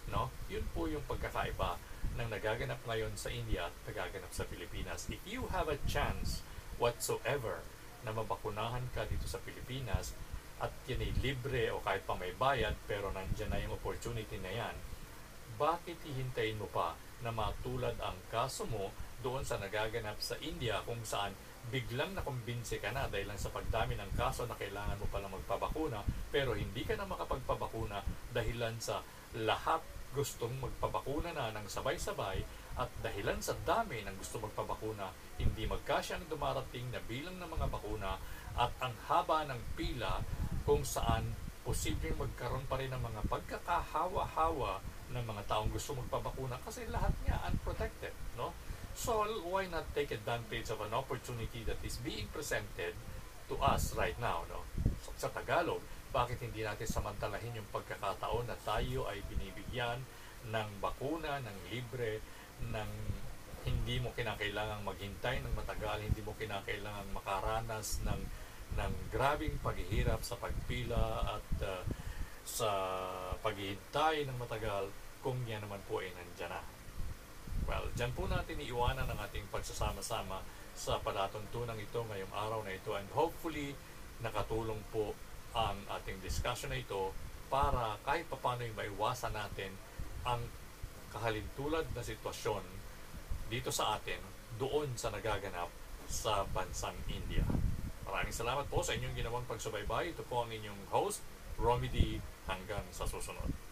No? 0.09 0.33
Yun 0.49 0.65
po 0.73 0.89
yung 0.89 1.05
pagkakaiba 1.05 1.77
ng 2.17 2.27
nagaganap 2.27 2.81
ngayon 2.83 3.13
sa 3.15 3.29
India 3.29 3.69
at 3.69 3.75
nagaganap 3.85 4.31
sa 4.33 4.43
Pilipinas. 4.49 5.07
If 5.07 5.21
you 5.23 5.47
have 5.53 5.69
a 5.69 5.79
chance 5.85 6.41
whatsoever 6.81 7.61
na 8.03 8.15
mabakunahan 8.15 8.89
ka 8.95 9.05
dito 9.05 9.27
sa 9.27 9.39
Pilipinas, 9.43 10.15
at 10.59 10.75
yan 10.91 10.99
ay 10.99 11.15
libre 11.23 11.71
o 11.71 11.79
kahit 11.79 12.03
pa 12.03 12.19
may 12.19 12.35
bayad 12.35 12.75
pero 12.83 13.15
nandyan 13.15 13.47
na 13.47 13.63
yung 13.63 13.79
opportunity 13.79 14.35
na 14.43 14.51
yan, 14.51 14.75
bakit 15.55 15.95
hihintayin 16.03 16.59
mo 16.59 16.67
pa 16.67 16.99
na 17.23 17.31
matulad 17.31 17.95
ang 17.99 18.15
kaso 18.31 18.67
mo 18.67 18.91
doon 19.19 19.43
sa 19.43 19.59
nagaganap 19.59 20.19
sa 20.23 20.39
India 20.39 20.79
kung 20.87 20.99
saan 21.03 21.35
biglang 21.69 22.15
nakumbinsi 22.15 22.81
ka 22.81 22.89
na 22.95 23.11
dahil 23.11 23.29
lang 23.29 23.37
sa 23.37 23.53
pagdami 23.53 23.99
ng 23.99 24.11
kaso 24.17 24.47
na 24.49 24.57
kailangan 24.57 24.97
mo 24.97 25.05
pala 25.11 25.29
magpabakuna 25.29 26.01
pero 26.33 26.57
hindi 26.57 26.81
ka 26.81 26.97
na 26.97 27.05
makapagpabakuna 27.05 28.01
dahilan 28.33 28.73
sa 28.81 29.03
lahat 29.37 29.83
gustong 30.15 30.57
magpabakuna 30.57 31.29
na 31.37 31.53
ng 31.53 31.69
sabay-sabay 31.69 32.41
at 32.79 32.89
dahilan 33.03 33.37
sa 33.43 33.53
dami 33.67 34.01
ng 34.07 34.15
gusto 34.17 34.39
magpabakuna, 34.39 35.11
hindi 35.35 35.67
magkasya 35.67 36.15
ang 36.15 36.31
dumarating 36.31 36.87
na 36.89 37.03
bilang 37.03 37.35
ng 37.35 37.49
mga 37.51 37.67
bakuna 37.67 38.15
at 38.55 38.71
ang 38.79 38.95
haba 39.11 39.43
ng 39.51 39.61
pila 39.75 40.23
kung 40.63 40.81
saan 40.81 41.35
posibleng 41.67 42.15
magkaroon 42.15 42.65
pa 42.65 42.79
rin 42.79 42.89
ng 42.89 43.03
mga 43.03 43.21
pagkakahawa-hawa 43.27 44.79
ng 45.11 45.25
mga 45.27 45.43
taong 45.45 45.69
gusto 45.69 45.93
magpabakuna 45.99 46.55
kasi 46.63 46.87
lahat 46.87 47.11
nga 47.27 47.45
unprotected, 47.51 48.15
no? 48.39 48.55
So, 48.99 49.23
why 49.47 49.63
not 49.71 49.87
take 49.95 50.11
advantage 50.11 50.67
of 50.75 50.83
an 50.83 50.91
opportunity 50.91 51.63
that 51.63 51.79
is 51.87 51.95
being 52.03 52.27
presented 52.35 52.91
to 53.47 53.55
us 53.63 53.95
right 53.95 54.19
now, 54.19 54.43
no? 54.51 54.67
So, 54.99 55.15
sa 55.15 55.31
Tagalog, 55.31 55.79
bakit 56.11 56.43
hindi 56.43 56.67
natin 56.67 56.83
samantalahin 56.83 57.55
yung 57.55 57.69
pagkakataon 57.71 58.51
na 58.51 58.59
tayo 58.59 59.07
ay 59.07 59.23
binibigyan 59.31 60.03
ng 60.51 60.83
bakuna, 60.83 61.39
ng 61.39 61.57
libre, 61.71 62.19
ng 62.59 62.91
hindi 63.63 64.03
mo 64.03 64.11
kinakailangang 64.11 64.83
maghintay 64.83 65.47
ng 65.47 65.53
matagal, 65.55 66.03
hindi 66.03 66.19
mo 66.19 66.35
kinakailangang 66.35 67.15
makaranas 67.15 68.03
ng 68.03 68.21
ng 68.69 68.93
grabing 69.15 69.55
paghihirap 69.63 70.21
sa 70.27 70.35
pagpila 70.35 71.39
at 71.39 71.47
uh, 71.63 71.81
sa 72.43 72.69
paghihintay 73.39 74.27
ng 74.27 74.35
matagal 74.35 74.91
kung 75.23 75.39
yan 75.47 75.63
naman 75.63 75.79
po 75.87 76.03
ay 76.03 76.11
nandyan 76.11 76.51
na. 76.51 76.78
Well, 77.69 77.85
dyan 77.93 78.09
po 78.17 78.25
natin 78.25 78.57
iiwanan 78.57 79.05
ang 79.05 79.19
ating 79.29 79.45
pagsasama-sama 79.53 80.41
sa 80.73 80.97
palatuntunan 81.05 81.77
ito 81.77 82.01
ngayong 82.01 82.33
araw 82.33 82.65
na 82.65 82.73
ito 82.73 82.97
and 82.97 83.05
hopefully 83.13 83.77
nakatulong 84.25 84.81
po 84.89 85.13
ang 85.53 85.77
ating 86.01 86.17
discussion 86.25 86.73
na 86.73 86.81
ito 86.81 87.13
para 87.45 88.01
kahit 88.01 88.25
papano 88.25 88.65
yung 88.65 88.73
maiwasan 88.73 89.37
natin 89.37 89.69
ang 90.25 90.41
kahalintulad 91.13 91.85
na 91.93 92.01
sitwasyon 92.01 92.65
dito 93.53 93.69
sa 93.69 94.01
atin 94.01 94.17
doon 94.57 94.89
sa 94.97 95.13
nagaganap 95.13 95.69
sa 96.09 96.49
bansang 96.49 96.97
India. 97.05 97.45
Maraming 98.01 98.33
salamat 98.33 98.65
po 98.65 98.81
sa 98.81 98.97
inyong 98.97 99.13
ginawang 99.13 99.45
pagsubaybay. 99.45 100.17
Ito 100.17 100.25
po 100.25 100.41
ang 100.41 100.49
inyong 100.49 100.89
host, 100.89 101.21
Romy 101.61 101.85
D. 101.93 102.17
Hanggang 102.49 102.81
sa 102.89 103.05
susunod. 103.05 103.68